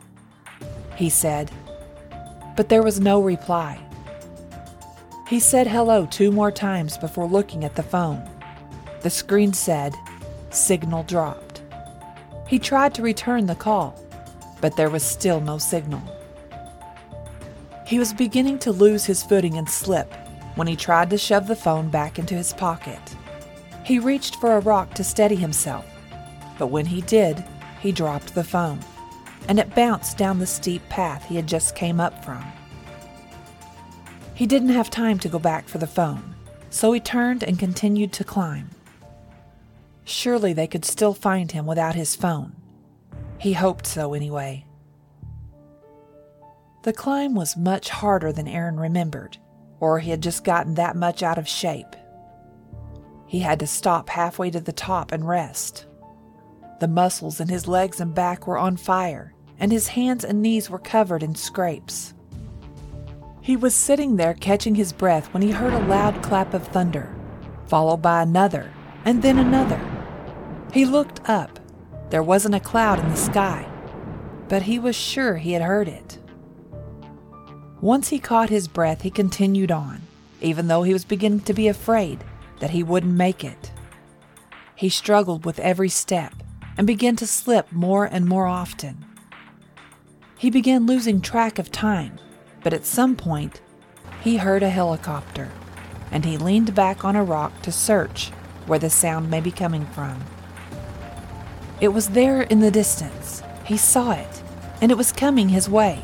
He 0.96 1.10
said. 1.10 1.52
But 2.56 2.70
there 2.70 2.84
was 2.84 3.00
no 3.00 3.20
reply. 3.22 3.80
He 5.28 5.40
said 5.40 5.68
hello 5.68 6.06
two 6.06 6.32
more 6.32 6.52
times 6.52 6.98
before 6.98 7.28
looking 7.28 7.64
at 7.64 7.76
the 7.76 7.84
phone. 7.84 8.28
The 9.02 9.10
screen 9.10 9.54
said, 9.54 9.96
Signal 10.50 11.04
dropped. 11.04 11.47
He 12.48 12.60
tried 12.60 12.94
to 12.96 13.02
return 13.02 13.46
the 13.46 13.56
call, 13.56 14.02
but 14.62 14.76
there 14.76 14.90
was 14.90 15.04
still 15.04 15.42
no 15.42 15.58
signal. 15.58 16.02
He 17.86 18.00
was 18.00 18.14
beginning 18.14 18.60
to 18.60 18.72
lose 18.72 19.06
his 19.06 19.24
footing 19.24 19.58
and 19.58 19.70
slip 19.70 20.14
when 20.56 20.68
he 20.68 20.76
tried 20.76 21.10
to 21.10 21.18
shove 21.18 21.48
the 21.48 21.56
phone 21.56 21.90
back 21.90 22.18
into 22.18 22.36
his 22.36 22.54
pocket. 22.54 23.00
He 23.84 24.00
reached 24.00 24.38
for 24.38 24.54
a 24.54 24.62
rock 24.62 24.94
to 24.96 25.04
steady 25.04 25.36
himself, 25.36 25.86
but 26.58 26.68
when 26.68 26.86
he 26.86 27.02
did, 27.02 27.44
he 27.82 27.92
dropped 27.92 28.34
the 28.34 28.44
phone, 28.44 28.80
and 29.48 29.60
it 29.60 29.76
bounced 29.76 30.18
down 30.18 30.40
the 30.40 30.48
steep 30.48 30.88
path 30.90 31.26
he 31.26 31.36
had 31.36 31.48
just 31.48 31.76
came 31.76 32.00
up 32.00 32.26
from. 32.26 32.44
He 34.34 34.46
didn't 34.46 34.70
have 34.70 34.90
time 34.90 35.20
to 35.20 35.30
go 35.30 35.40
back 35.40 35.68
for 35.68 35.78
the 35.78 35.88
phone, 35.88 36.36
so 36.70 36.92
he 36.92 37.00
turned 37.00 37.44
and 37.44 37.60
continued 37.60 38.14
to 38.14 38.24
climb. 38.24 38.70
Surely 40.10 40.54
they 40.54 40.68
could 40.68 40.86
still 40.86 41.14
find 41.14 41.52
him 41.52 41.66
without 41.66 41.94
his 41.94 42.16
phone. 42.16 42.56
He 43.38 43.52
hoped 43.52 43.86
so 43.86 44.14
anyway. 44.14 44.66
The 46.84 46.94
climb 46.94 47.36
was 47.36 47.58
much 47.58 47.90
harder 47.90 48.32
than 48.32 48.48
Aaron 48.48 48.80
remembered, 48.80 49.38
or 49.82 50.00
he 50.00 50.10
had 50.10 50.24
just 50.24 50.46
gotten 50.46 50.76
that 50.76 50.96
much 50.96 51.24
out 51.24 51.38
of 51.38 51.46
shape. 51.46 51.94
He 53.26 53.40
had 53.40 53.60
to 53.60 53.68
stop 53.68 54.08
halfway 54.08 54.50
to 54.52 54.62
the 54.62 54.72
top 54.72 55.12
and 55.12 55.28
rest. 55.28 55.88
The 56.80 56.88
muscles 56.88 57.42
in 57.42 57.50
his 57.50 57.68
legs 57.68 58.00
and 58.00 58.16
back 58.16 58.48
were 58.48 58.58
on 58.58 58.78
fire, 58.78 59.34
and 59.60 59.74
his 59.74 59.90
hands 59.90 60.24
and 60.24 60.42
knees 60.42 60.70
were 60.70 60.80
covered 60.80 61.22
in 61.22 61.36
scrapes. 61.36 62.14
He 63.42 63.58
was 63.58 63.76
sitting 63.76 64.16
there 64.16 64.36
catching 64.36 64.76
his 64.76 64.94
breath 64.94 65.34
when 65.34 65.44
he 65.44 65.52
heard 65.52 65.74
a 65.74 65.86
loud 65.86 66.24
clap 66.24 66.54
of 66.54 66.66
thunder, 66.66 67.14
followed 67.66 68.02
by 68.02 68.22
another, 68.22 68.72
and 69.04 69.22
then 69.22 69.38
another. 69.38 69.97
He 70.74 70.86
looked 70.86 71.28
up. 71.30 71.60
There 72.10 72.24
wasn't 72.24 72.56
a 72.56 72.60
cloud 72.60 73.00
in 73.00 73.10
the 73.10 73.16
sky, 73.16 73.68
but 74.48 74.64
he 74.64 74.80
was 74.80 74.96
sure 74.96 75.38
he 75.38 75.54
had 75.54 75.62
heard 75.62 75.88
it. 75.88 76.20
Once 77.82 78.10
he 78.10 78.20
caught 78.20 78.50
his 78.50 78.68
breath, 78.68 79.02
he 79.02 79.10
continued 79.10 79.72
on, 79.72 80.02
even 80.42 80.68
though 80.68 80.84
he 80.84 80.94
was 80.94 81.06
beginning 81.06 81.42
to 81.42 81.54
be 81.54 81.68
afraid 81.68 82.24
that 82.60 82.72
he 82.72 82.84
wouldn't 82.84 83.14
make 83.14 83.44
it. 83.44 83.72
He 84.76 84.90
struggled 84.90 85.46
with 85.46 85.60
every 85.60 85.90
step 85.90 86.34
and 86.78 86.86
began 86.86 87.16
to 87.18 87.28
slip 87.28 87.72
more 87.72 88.06
and 88.06 88.26
more 88.26 88.48
often. 88.48 89.06
He 90.38 90.50
began 90.50 90.86
losing 90.86 91.22
track 91.22 91.60
of 91.60 91.72
time, 91.72 92.20
but 92.64 92.74
at 92.74 92.86
some 92.86 93.16
point, 93.16 93.62
he 94.22 94.38
heard 94.38 94.64
a 94.64 94.70
helicopter, 94.70 95.50
and 96.12 96.26
he 96.26 96.38
leaned 96.38 96.76
back 96.76 97.04
on 97.06 97.16
a 97.16 97.24
rock 97.24 97.62
to 97.64 97.72
search 97.72 98.30
where 98.66 98.80
the 98.80 98.90
sound 98.90 99.30
may 99.30 99.42
be 99.42 99.52
coming 99.52 99.86
from. 99.88 100.24
It 101.80 101.90
was 101.90 102.10
there 102.10 102.42
in 102.42 102.60
the 102.60 102.72
distance. 102.72 103.44
He 103.64 103.78
saw 103.78 104.12
it, 104.14 104.42
and 104.82 104.92
it 104.92 104.98
was 104.98 105.12
coming 105.12 105.50
his 105.50 105.70
way. 105.70 105.98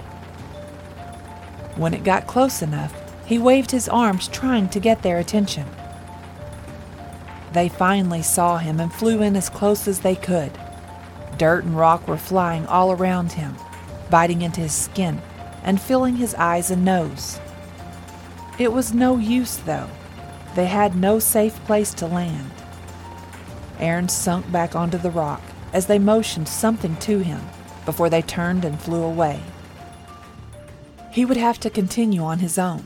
When 1.76 1.95
it 1.95 2.03
got 2.03 2.28
close 2.28 2.61
enough, 2.61 2.93
he 3.26 3.39
waved 3.39 3.71
his 3.71 3.89
arms, 3.89 4.28
trying 4.28 4.69
to 4.69 4.80
get 4.80 5.01
their 5.01 5.17
attention. 5.17 5.65
They 7.53 7.69
finally 7.69 8.21
saw 8.21 8.59
him 8.59 8.80
and 8.80 8.93
flew 8.93 9.24
in 9.24 9.36
as 9.36 9.49
close 9.49 9.88
as 9.88 10.01
they 10.01 10.15
could. 10.15 10.51
Dirt 11.39 11.63
and 11.63 11.76
rock 11.76 12.07
were 12.07 12.17
flying 12.17 12.67
all 12.67 12.91
around 12.91 13.32
him, 13.32 13.55
biting 14.11 14.43
into 14.43 14.61
his 14.61 14.76
skin 14.76 15.21
and 15.63 15.82
filling 15.82 16.17
his 16.17 16.36
eyes 16.36 16.69
and 16.69 16.86
nose. 16.86 17.39
It 18.59 18.71
was 18.71 18.93
no 18.93 19.17
use, 19.17 19.57
though. 19.57 19.89
They 20.55 20.67
had 20.67 20.95
no 20.95 21.17
safe 21.17 21.55
place 21.65 21.95
to 21.95 22.05
land. 22.05 22.51
Aaron 23.80 24.07
sunk 24.07 24.51
back 24.51 24.76
onto 24.76 24.99
the 24.99 25.09
rock 25.09 25.41
as 25.74 25.88
they 25.88 25.99
motioned 25.99 26.47
something 26.47 26.95
to 26.97 27.19
him 27.19 27.41
before 27.86 28.09
they 28.09 28.21
turned 28.21 28.63
and 28.63 28.80
flew 28.80 29.03
away. 29.03 29.41
He 31.11 31.26
would 31.26 31.38
have 31.38 31.59
to 31.59 31.69
continue 31.69 32.21
on 32.21 32.39
his 32.39 32.57
own. 32.57 32.86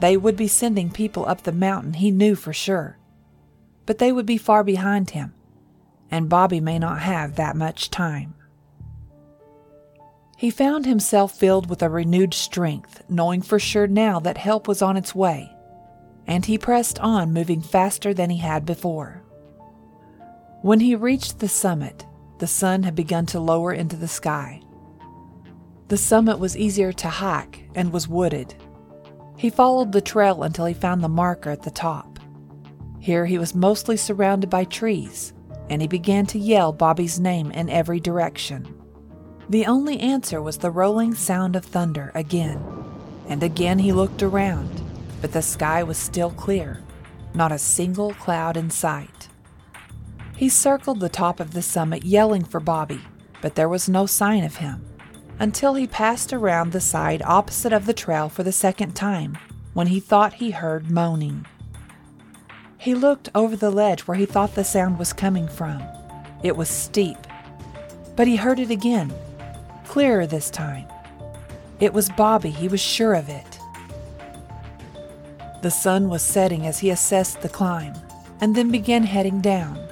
They 0.00 0.16
would 0.16 0.36
be 0.36 0.48
sending 0.48 0.90
people 0.90 1.26
up 1.26 1.42
the 1.42 1.52
mountain, 1.52 1.94
he 1.94 2.10
knew 2.10 2.34
for 2.34 2.52
sure. 2.52 2.98
But 3.86 3.98
they 3.98 4.12
would 4.12 4.26
be 4.26 4.38
far 4.38 4.62
behind 4.62 5.10
him, 5.10 5.34
and 6.10 6.28
Bobby 6.28 6.60
may 6.60 6.78
not 6.78 7.00
have 7.00 7.36
that 7.36 7.56
much 7.56 7.90
time. 7.90 8.34
He 10.36 10.50
found 10.50 10.86
himself 10.86 11.36
filled 11.36 11.68
with 11.68 11.82
a 11.82 11.88
renewed 11.88 12.32
strength, 12.32 13.02
knowing 13.08 13.42
for 13.42 13.58
sure 13.58 13.88
now 13.88 14.20
that 14.20 14.38
help 14.38 14.68
was 14.68 14.82
on 14.82 14.96
its 14.96 15.12
way, 15.12 15.52
and 16.28 16.46
he 16.46 16.58
pressed 16.58 17.00
on, 17.00 17.32
moving 17.32 17.60
faster 17.60 18.14
than 18.14 18.30
he 18.30 18.38
had 18.38 18.64
before. 18.64 19.24
When 20.62 20.78
he 20.78 20.94
reached 20.94 21.40
the 21.40 21.48
summit, 21.48 22.04
the 22.38 22.46
sun 22.46 22.82
had 22.82 22.94
begun 22.94 23.26
to 23.26 23.40
lower 23.40 23.72
into 23.72 23.96
the 23.96 24.08
sky. 24.08 24.60
The 25.88 25.96
summit 25.96 26.38
was 26.38 26.56
easier 26.56 26.92
to 26.92 27.08
hike 27.08 27.68
and 27.74 27.92
was 27.92 28.08
wooded. 28.08 28.54
He 29.36 29.50
followed 29.50 29.92
the 29.92 30.00
trail 30.00 30.42
until 30.42 30.66
he 30.66 30.74
found 30.74 31.02
the 31.02 31.08
marker 31.08 31.50
at 31.50 31.62
the 31.62 31.70
top. 31.70 32.18
Here 33.00 33.24
he 33.26 33.38
was 33.38 33.54
mostly 33.54 33.96
surrounded 33.96 34.50
by 34.50 34.64
trees, 34.64 35.32
and 35.70 35.80
he 35.80 35.88
began 35.88 36.26
to 36.26 36.38
yell 36.38 36.72
Bobby's 36.72 37.18
name 37.18 37.50
in 37.52 37.70
every 37.70 38.00
direction. 38.00 38.74
The 39.48 39.66
only 39.66 39.98
answer 40.00 40.42
was 40.42 40.58
the 40.58 40.70
rolling 40.70 41.14
sound 41.14 41.56
of 41.56 41.64
thunder 41.64 42.12
again. 42.14 42.62
And 43.28 43.42
again 43.42 43.78
he 43.78 43.92
looked 43.92 44.22
around, 44.22 44.82
but 45.20 45.32
the 45.32 45.42
sky 45.42 45.82
was 45.82 45.96
still 45.96 46.30
clear, 46.30 46.82
not 47.34 47.52
a 47.52 47.58
single 47.58 48.12
cloud 48.14 48.56
in 48.56 48.70
sight. 48.70 49.27
He 50.38 50.48
circled 50.48 51.00
the 51.00 51.08
top 51.08 51.40
of 51.40 51.50
the 51.50 51.62
summit 51.62 52.04
yelling 52.04 52.44
for 52.44 52.60
Bobby, 52.60 53.00
but 53.42 53.56
there 53.56 53.68
was 53.68 53.88
no 53.88 54.06
sign 54.06 54.44
of 54.44 54.58
him 54.58 54.86
until 55.40 55.74
he 55.74 55.88
passed 55.88 56.32
around 56.32 56.70
the 56.70 56.80
side 56.80 57.22
opposite 57.22 57.72
of 57.72 57.86
the 57.86 57.92
trail 57.92 58.28
for 58.28 58.44
the 58.44 58.52
second 58.52 58.94
time 58.94 59.36
when 59.74 59.88
he 59.88 59.98
thought 59.98 60.34
he 60.34 60.52
heard 60.52 60.92
moaning. 60.92 61.44
He 62.76 62.94
looked 62.94 63.28
over 63.34 63.56
the 63.56 63.72
ledge 63.72 64.02
where 64.02 64.16
he 64.16 64.26
thought 64.26 64.54
the 64.54 64.62
sound 64.62 64.96
was 64.96 65.12
coming 65.12 65.48
from. 65.48 65.82
It 66.44 66.56
was 66.56 66.68
steep, 66.68 67.18
but 68.14 68.28
he 68.28 68.36
heard 68.36 68.60
it 68.60 68.70
again 68.70 69.12
clearer 69.86 70.24
this 70.24 70.50
time. 70.50 70.86
It 71.80 71.92
was 71.92 72.10
Bobby, 72.10 72.50
he 72.50 72.68
was 72.68 72.80
sure 72.80 73.14
of 73.14 73.28
it. 73.28 73.58
The 75.62 75.70
sun 75.72 76.08
was 76.08 76.22
setting 76.22 76.64
as 76.64 76.78
he 76.78 76.90
assessed 76.90 77.40
the 77.40 77.48
climb 77.48 77.94
and 78.40 78.54
then 78.54 78.70
began 78.70 79.02
heading 79.02 79.40
down. 79.40 79.87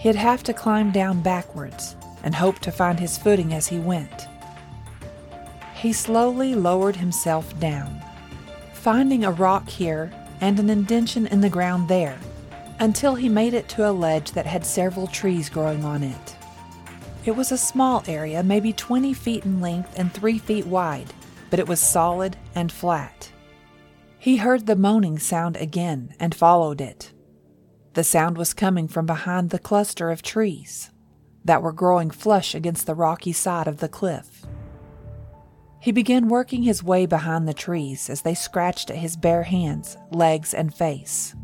He'd 0.00 0.16
have 0.16 0.42
to 0.44 0.54
climb 0.54 0.92
down 0.92 1.20
backwards 1.20 1.94
and 2.22 2.34
hope 2.34 2.58
to 2.60 2.72
find 2.72 2.98
his 2.98 3.18
footing 3.18 3.52
as 3.52 3.66
he 3.66 3.78
went. 3.78 4.28
He 5.74 5.92
slowly 5.92 6.54
lowered 6.54 6.96
himself 6.96 7.58
down, 7.60 8.02
finding 8.72 9.24
a 9.24 9.30
rock 9.30 9.68
here 9.68 10.10
and 10.40 10.58
an 10.58 10.70
indention 10.70 11.26
in 11.26 11.42
the 11.42 11.50
ground 11.50 11.88
there, 11.88 12.18
until 12.78 13.14
he 13.14 13.28
made 13.28 13.52
it 13.52 13.68
to 13.68 13.88
a 13.88 13.92
ledge 13.92 14.32
that 14.32 14.46
had 14.46 14.64
several 14.64 15.06
trees 15.06 15.50
growing 15.50 15.84
on 15.84 16.02
it. 16.02 16.36
It 17.26 17.36
was 17.36 17.52
a 17.52 17.58
small 17.58 18.02
area, 18.06 18.42
maybe 18.42 18.72
20 18.72 19.12
feet 19.12 19.44
in 19.44 19.60
length 19.60 19.98
and 19.98 20.10
3 20.14 20.38
feet 20.38 20.66
wide, 20.66 21.12
but 21.50 21.58
it 21.58 21.68
was 21.68 21.78
solid 21.78 22.38
and 22.54 22.72
flat. 22.72 23.30
He 24.18 24.38
heard 24.38 24.64
the 24.64 24.76
moaning 24.76 25.18
sound 25.18 25.58
again 25.58 26.14
and 26.18 26.34
followed 26.34 26.80
it. 26.80 27.12
The 27.94 28.04
sound 28.04 28.38
was 28.38 28.54
coming 28.54 28.86
from 28.86 29.06
behind 29.06 29.50
the 29.50 29.58
cluster 29.58 30.10
of 30.10 30.22
trees 30.22 30.90
that 31.44 31.62
were 31.62 31.72
growing 31.72 32.10
flush 32.10 32.54
against 32.54 32.86
the 32.86 32.94
rocky 32.94 33.32
side 33.32 33.66
of 33.66 33.78
the 33.78 33.88
cliff. 33.88 34.46
He 35.80 35.90
began 35.90 36.28
working 36.28 36.62
his 36.62 36.84
way 36.84 37.06
behind 37.06 37.48
the 37.48 37.54
trees 37.54 38.08
as 38.08 38.22
they 38.22 38.34
scratched 38.34 38.90
at 38.90 38.98
his 38.98 39.16
bare 39.16 39.42
hands, 39.42 39.96
legs, 40.12 40.54
and 40.54 40.72
face. 40.72 41.34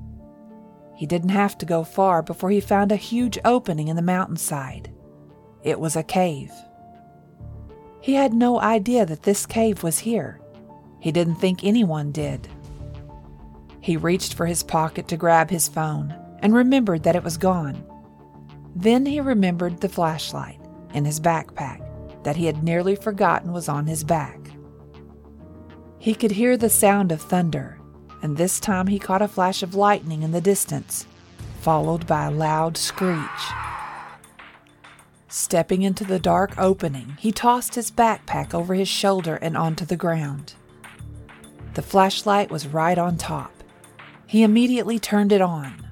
He 0.94 1.06
didn't 1.06 1.30
have 1.30 1.58
to 1.58 1.66
go 1.66 1.82
far 1.82 2.22
before 2.22 2.50
he 2.50 2.60
found 2.60 2.92
a 2.92 2.96
huge 2.96 3.38
opening 3.44 3.88
in 3.88 3.96
the 3.96 4.02
mountainside. 4.02 4.92
It 5.64 5.80
was 5.80 5.96
a 5.96 6.02
cave. 6.02 6.52
He 8.00 8.14
had 8.14 8.32
no 8.32 8.60
idea 8.60 9.04
that 9.04 9.24
this 9.24 9.46
cave 9.46 9.82
was 9.82 9.98
here. 9.98 10.40
He 11.00 11.10
didn't 11.10 11.36
think 11.36 11.64
anyone 11.64 12.12
did. 12.12 12.46
He 13.80 13.96
reached 13.96 14.34
for 14.34 14.46
his 14.46 14.62
pocket 14.62 15.08
to 15.08 15.16
grab 15.16 15.50
his 15.50 15.66
phone 15.66 16.14
and 16.46 16.54
remembered 16.54 17.02
that 17.02 17.16
it 17.16 17.24
was 17.24 17.36
gone. 17.36 17.84
Then 18.76 19.04
he 19.04 19.20
remembered 19.20 19.80
the 19.80 19.88
flashlight 19.88 20.60
in 20.94 21.04
his 21.04 21.18
backpack 21.18 21.82
that 22.22 22.36
he 22.36 22.46
had 22.46 22.62
nearly 22.62 22.94
forgotten 22.94 23.50
was 23.50 23.68
on 23.68 23.88
his 23.88 24.04
back. 24.04 24.38
He 25.98 26.14
could 26.14 26.30
hear 26.30 26.56
the 26.56 26.70
sound 26.70 27.10
of 27.10 27.20
thunder, 27.20 27.80
and 28.22 28.36
this 28.36 28.60
time 28.60 28.86
he 28.86 29.00
caught 29.00 29.22
a 29.22 29.26
flash 29.26 29.64
of 29.64 29.74
lightning 29.74 30.22
in 30.22 30.30
the 30.30 30.40
distance, 30.40 31.04
followed 31.62 32.06
by 32.06 32.26
a 32.26 32.30
loud 32.30 32.76
screech. 32.76 33.18
Stepping 35.26 35.82
into 35.82 36.04
the 36.04 36.20
dark 36.20 36.56
opening, 36.58 37.16
he 37.18 37.32
tossed 37.32 37.74
his 37.74 37.90
backpack 37.90 38.54
over 38.54 38.74
his 38.74 38.86
shoulder 38.86 39.34
and 39.34 39.56
onto 39.56 39.84
the 39.84 39.96
ground. 39.96 40.54
The 41.74 41.82
flashlight 41.82 42.52
was 42.52 42.68
right 42.68 42.98
on 42.98 43.16
top. 43.16 43.50
He 44.28 44.44
immediately 44.44 45.00
turned 45.00 45.32
it 45.32 45.40
on. 45.40 45.85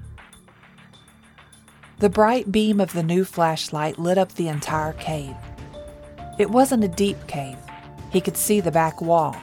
The 1.99 2.09
bright 2.09 2.51
beam 2.51 2.81
of 2.81 2.91
the 2.91 3.03
new 3.03 3.23
flashlight 3.23 3.97
lit 3.97 4.17
up 4.17 4.33
the 4.33 4.49
entire 4.49 4.91
cave. 4.93 5.35
It 6.37 6.49
wasn't 6.49 6.83
a 6.83 6.89
deep 6.89 7.25
cave. 7.27 7.57
He 8.11 8.19
could 8.19 8.35
see 8.35 8.59
the 8.59 8.71
back 8.71 9.01
wall. 9.01 9.35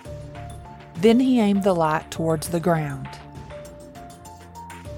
Then 0.96 1.18
he 1.18 1.40
aimed 1.40 1.64
the 1.64 1.74
light 1.74 2.10
towards 2.10 2.48
the 2.48 2.60
ground. 2.60 3.08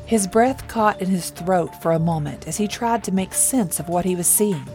His 0.04 0.26
breath 0.26 0.66
caught 0.66 1.00
in 1.00 1.08
his 1.08 1.30
throat 1.30 1.80
for 1.80 1.92
a 1.92 1.98
moment 2.00 2.48
as 2.48 2.56
he 2.56 2.66
tried 2.66 3.04
to 3.04 3.12
make 3.12 3.32
sense 3.32 3.78
of 3.78 3.88
what 3.88 4.04
he 4.04 4.16
was 4.16 4.26
seeing. 4.26 4.68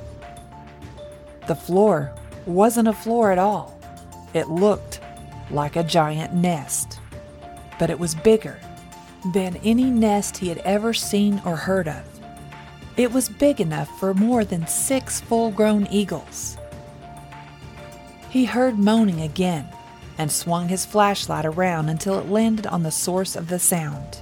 The 1.48 1.56
floor 1.56 2.14
wasn't 2.46 2.88
a 2.88 2.94
floor 2.94 3.32
at 3.34 3.38
all. 3.38 3.78
It 4.34 4.48
looked 4.48 5.02
like 5.52 5.76
a 5.76 5.84
giant 5.84 6.34
nest, 6.34 7.00
but 7.78 7.90
it 7.90 8.00
was 8.00 8.16
bigger 8.16 8.58
than 9.34 9.58
any 9.58 9.86
nest 9.86 10.38
he 10.38 10.48
had 10.48 10.60
ever 10.60 10.94
seen 10.94 11.42
or 11.44 11.58
heard 11.58 11.90
of. 11.90 12.09
It 13.00 13.14
was 13.14 13.30
big 13.30 13.62
enough 13.62 13.98
for 13.98 14.14
more 14.14 14.44
than 14.44 14.68
six 14.68 15.22
full 15.22 15.52
grown 15.52 15.88
eagles. 15.88 16.58
He 18.30 18.44
heard 18.44 18.78
moaning 18.78 19.22
again 19.22 19.70
and 20.18 20.30
swung 20.30 20.68
his 20.68 20.86
flashlight 20.86 21.46
around 21.46 21.88
until 21.88 22.20
it 22.20 22.28
landed 22.28 22.68
on 22.68 22.84
the 22.84 22.92
source 22.92 23.38
of 23.38 23.48
the 23.48 23.58
sound. 23.58 24.22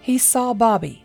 He 0.00 0.16
saw 0.16 0.54
Bobby, 0.54 1.04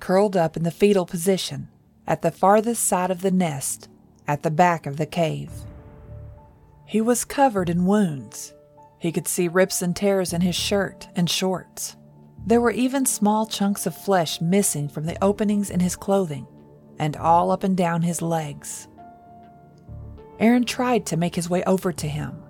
curled 0.00 0.34
up 0.34 0.56
in 0.56 0.62
the 0.62 0.70
fetal 0.70 1.04
position, 1.04 1.68
at 2.06 2.22
the 2.22 2.30
farthest 2.30 2.84
side 2.86 3.10
of 3.10 3.20
the 3.20 3.30
nest 3.30 3.90
at 4.26 4.44
the 4.44 4.50
back 4.50 4.86
of 4.86 4.96
the 4.96 5.04
cave. 5.04 5.52
He 6.86 7.02
was 7.02 7.26
covered 7.26 7.68
in 7.68 7.84
wounds. 7.84 8.54
He 8.98 9.12
could 9.12 9.28
see 9.28 9.46
rips 9.46 9.82
and 9.82 9.94
tears 9.94 10.32
in 10.32 10.40
his 10.40 10.56
shirt 10.56 11.08
and 11.14 11.28
shorts. 11.28 11.96
There 12.44 12.60
were 12.60 12.72
even 12.72 13.06
small 13.06 13.46
chunks 13.46 13.86
of 13.86 13.96
flesh 13.96 14.40
missing 14.40 14.88
from 14.88 15.06
the 15.06 15.22
openings 15.22 15.70
in 15.70 15.78
his 15.78 15.94
clothing 15.94 16.46
and 16.98 17.16
all 17.16 17.52
up 17.52 17.62
and 17.62 17.76
down 17.76 18.02
his 18.02 18.20
legs. 18.20 18.88
Aaron 20.40 20.64
tried 20.64 21.06
to 21.06 21.16
make 21.16 21.36
his 21.36 21.48
way 21.48 21.62
over 21.64 21.92
to 21.92 22.08
him, 22.08 22.42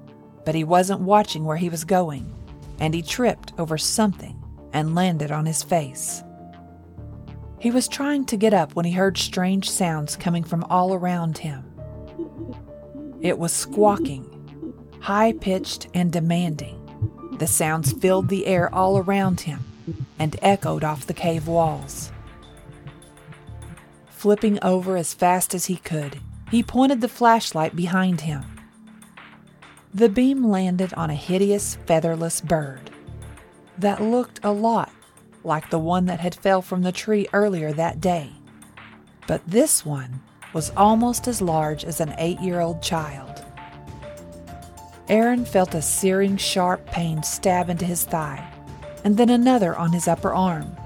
but 0.46 0.54
he 0.54 0.64
wasn't 0.64 1.00
watching 1.00 1.44
where 1.44 1.58
he 1.58 1.68
was 1.68 1.84
going, 1.84 2.34
and 2.80 2.94
he 2.94 3.02
tripped 3.02 3.52
over 3.58 3.76
something 3.76 4.42
and 4.72 4.94
landed 4.94 5.30
on 5.30 5.44
his 5.44 5.62
face. 5.62 6.22
He 7.58 7.70
was 7.70 7.86
trying 7.86 8.24
to 8.26 8.36
get 8.38 8.54
up 8.54 8.74
when 8.74 8.86
he 8.86 8.92
heard 8.92 9.18
strange 9.18 9.70
sounds 9.70 10.16
coming 10.16 10.42
from 10.42 10.64
all 10.64 10.94
around 10.94 11.38
him. 11.38 11.64
It 13.20 13.38
was 13.38 13.52
squawking, 13.52 14.26
high 15.00 15.34
pitched 15.34 15.88
and 15.92 16.10
demanding. 16.10 16.78
The 17.38 17.46
sounds 17.46 17.92
filled 17.92 18.28
the 18.28 18.46
air 18.46 18.74
all 18.74 18.96
around 18.98 19.42
him 19.42 19.62
and 20.22 20.36
echoed 20.40 20.84
off 20.84 21.04
the 21.08 21.12
cave 21.12 21.48
walls. 21.48 22.12
Flipping 24.06 24.56
over 24.62 24.96
as 24.96 25.12
fast 25.12 25.52
as 25.52 25.64
he 25.64 25.74
could, 25.74 26.20
he 26.48 26.62
pointed 26.62 27.00
the 27.00 27.08
flashlight 27.08 27.74
behind 27.74 28.20
him. 28.20 28.44
The 29.92 30.08
beam 30.08 30.48
landed 30.48 30.94
on 30.94 31.10
a 31.10 31.16
hideous 31.16 31.74
featherless 31.86 32.40
bird 32.40 32.92
that 33.78 34.00
looked 34.00 34.38
a 34.44 34.52
lot 34.52 34.92
like 35.42 35.70
the 35.70 35.80
one 35.80 36.06
that 36.06 36.20
had 36.20 36.36
fell 36.36 36.62
from 36.62 36.82
the 36.82 36.92
tree 36.92 37.26
earlier 37.32 37.72
that 37.72 38.00
day. 38.00 38.30
But 39.26 39.42
this 39.44 39.84
one 39.84 40.20
was 40.52 40.70
almost 40.76 41.26
as 41.26 41.42
large 41.42 41.84
as 41.84 41.98
an 41.98 42.14
eight 42.18 42.38
year 42.38 42.60
old 42.60 42.80
child. 42.80 43.44
Aaron 45.08 45.44
felt 45.44 45.74
a 45.74 45.82
searing, 45.82 46.36
sharp 46.36 46.86
pain 46.86 47.24
stab 47.24 47.68
into 47.68 47.84
his 47.84 48.04
thigh, 48.04 48.51
and 49.04 49.16
then 49.16 49.30
another 49.30 49.76
on 49.76 49.92
his 49.92 50.08
upper 50.08 50.32
arm. 50.32 50.76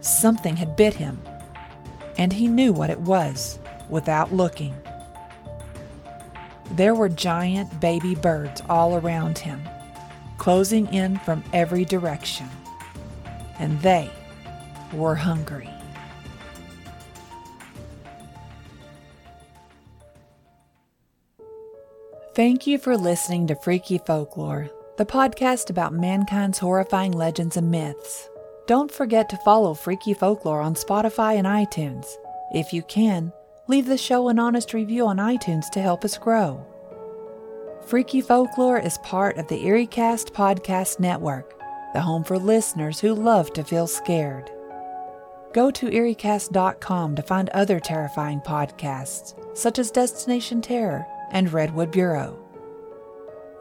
Something 0.00 0.56
had 0.56 0.76
bit 0.76 0.94
him, 0.94 1.20
and 2.18 2.32
he 2.32 2.48
knew 2.48 2.72
what 2.72 2.90
it 2.90 3.00
was 3.00 3.58
without 3.88 4.32
looking. 4.32 4.74
There 6.72 6.94
were 6.94 7.08
giant 7.08 7.80
baby 7.80 8.14
birds 8.14 8.62
all 8.68 8.96
around 8.96 9.38
him, 9.38 9.60
closing 10.38 10.86
in 10.94 11.18
from 11.18 11.42
every 11.52 11.84
direction. 11.84 12.48
And 13.58 13.80
they 13.82 14.08
were 14.92 15.16
hungry. 15.16 15.68
Thank 22.34 22.66
you 22.66 22.78
for 22.78 22.96
listening 22.96 23.48
to 23.48 23.56
Freaky 23.56 23.98
Folklore, 23.98 24.70
the 25.00 25.06
podcast 25.06 25.70
about 25.70 25.94
mankind's 25.94 26.58
horrifying 26.58 27.12
legends 27.12 27.56
and 27.56 27.70
myths. 27.70 28.28
Don't 28.66 28.92
forget 28.92 29.30
to 29.30 29.36
follow 29.38 29.72
Freaky 29.72 30.12
Folklore 30.12 30.60
on 30.60 30.74
Spotify 30.74 31.36
and 31.36 31.46
iTunes. 31.46 32.06
If 32.52 32.74
you 32.74 32.82
can, 32.82 33.32
leave 33.66 33.86
the 33.86 33.96
show 33.96 34.28
an 34.28 34.38
honest 34.38 34.74
review 34.74 35.06
on 35.06 35.16
iTunes 35.16 35.70
to 35.70 35.80
help 35.80 36.04
us 36.04 36.18
grow. 36.18 36.62
Freaky 37.86 38.20
Folklore 38.20 38.78
is 38.78 38.98
part 38.98 39.38
of 39.38 39.48
the 39.48 39.64
EerieCast 39.64 40.32
Podcast 40.32 41.00
Network, 41.00 41.58
the 41.94 42.02
home 42.02 42.22
for 42.22 42.38
listeners 42.38 43.00
who 43.00 43.14
love 43.14 43.54
to 43.54 43.64
feel 43.64 43.86
scared. 43.86 44.50
Go 45.54 45.70
to 45.70 45.86
EerieCast.com 45.86 47.16
to 47.16 47.22
find 47.22 47.48
other 47.48 47.80
terrifying 47.80 48.42
podcasts, 48.42 49.32
such 49.56 49.78
as 49.78 49.90
Destination 49.90 50.60
Terror 50.60 51.06
and 51.30 51.50
Redwood 51.50 51.90
Bureau. 51.90 52.38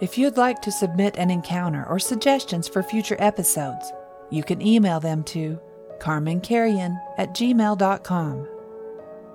If 0.02 0.18
you'd 0.18 0.38
like 0.38 0.62
to 0.62 0.72
submit 0.72 1.18
an 1.18 1.30
encounter 1.30 1.86
or 1.90 2.00
suggestions 2.00 2.70
for 2.70 2.82
future 2.82 3.18
episodes, 3.20 3.92
you 4.30 4.44
can 4.44 4.62
email 4.62 5.02
them 5.02 5.24
to 5.26 5.60
carmancarrion 6.00 6.98
at 7.18 7.36
gmail.com. 7.36 8.48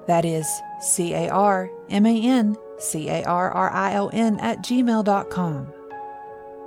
That 0.06 0.24
is 0.24 0.48
C 0.80 1.12
A 1.12 1.28
R 1.28 1.70
M 1.90 2.06
A 2.06 2.22
N 2.22 2.56
C 2.78 3.10
A 3.10 3.24
R 3.24 3.50
R 3.50 3.70
I 3.70 3.96
O 3.96 4.08
N 4.08 4.40
at 4.40 4.58
gmail.com. 4.62 5.72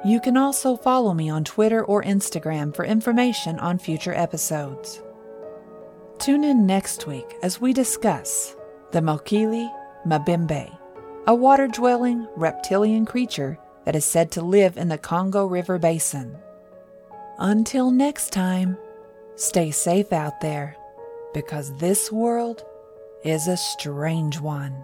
You 0.06 0.22
can 0.22 0.38
also 0.38 0.76
follow 0.76 1.16
me 1.16 1.30
on 1.32 1.43
Twitter 1.43 1.84
or 1.84 2.04
Instagram 2.04 2.76
for 2.76 2.86
information 2.86 3.58
on 3.58 3.80
future 3.80 4.14
episodes. 4.14 5.02
Tune 6.20 6.43
in 6.43 6.68
next 6.68 7.08
week 7.08 7.36
as 7.41 7.60
we 7.60 7.74
discuss 7.74 8.56
the 8.91 9.00
Mokele 9.00 9.68
Mbembe, 10.06 10.78
a 11.26 11.34
water 11.34 11.68
dwelling 11.68 12.28
reptilian 12.36 13.04
creature 13.04 13.58
that 13.88 13.96
is 13.96 14.04
said 14.04 14.30
to 14.30 14.42
live 14.42 14.76
in 14.76 14.90
the 14.90 14.98
Congo 14.98 15.46
River 15.46 15.80
Basin. 15.80 16.38
Until 17.40 17.90
next 17.90 18.34
time, 18.34 18.78
stay 19.38 19.72
safe 19.72 20.12
out 20.12 20.42
there 20.42 20.76
because 21.34 21.74
this 21.78 22.12
world 22.12 22.66
is 23.24 23.48
a 23.48 23.56
strange 23.56 24.42
one. 24.42 24.84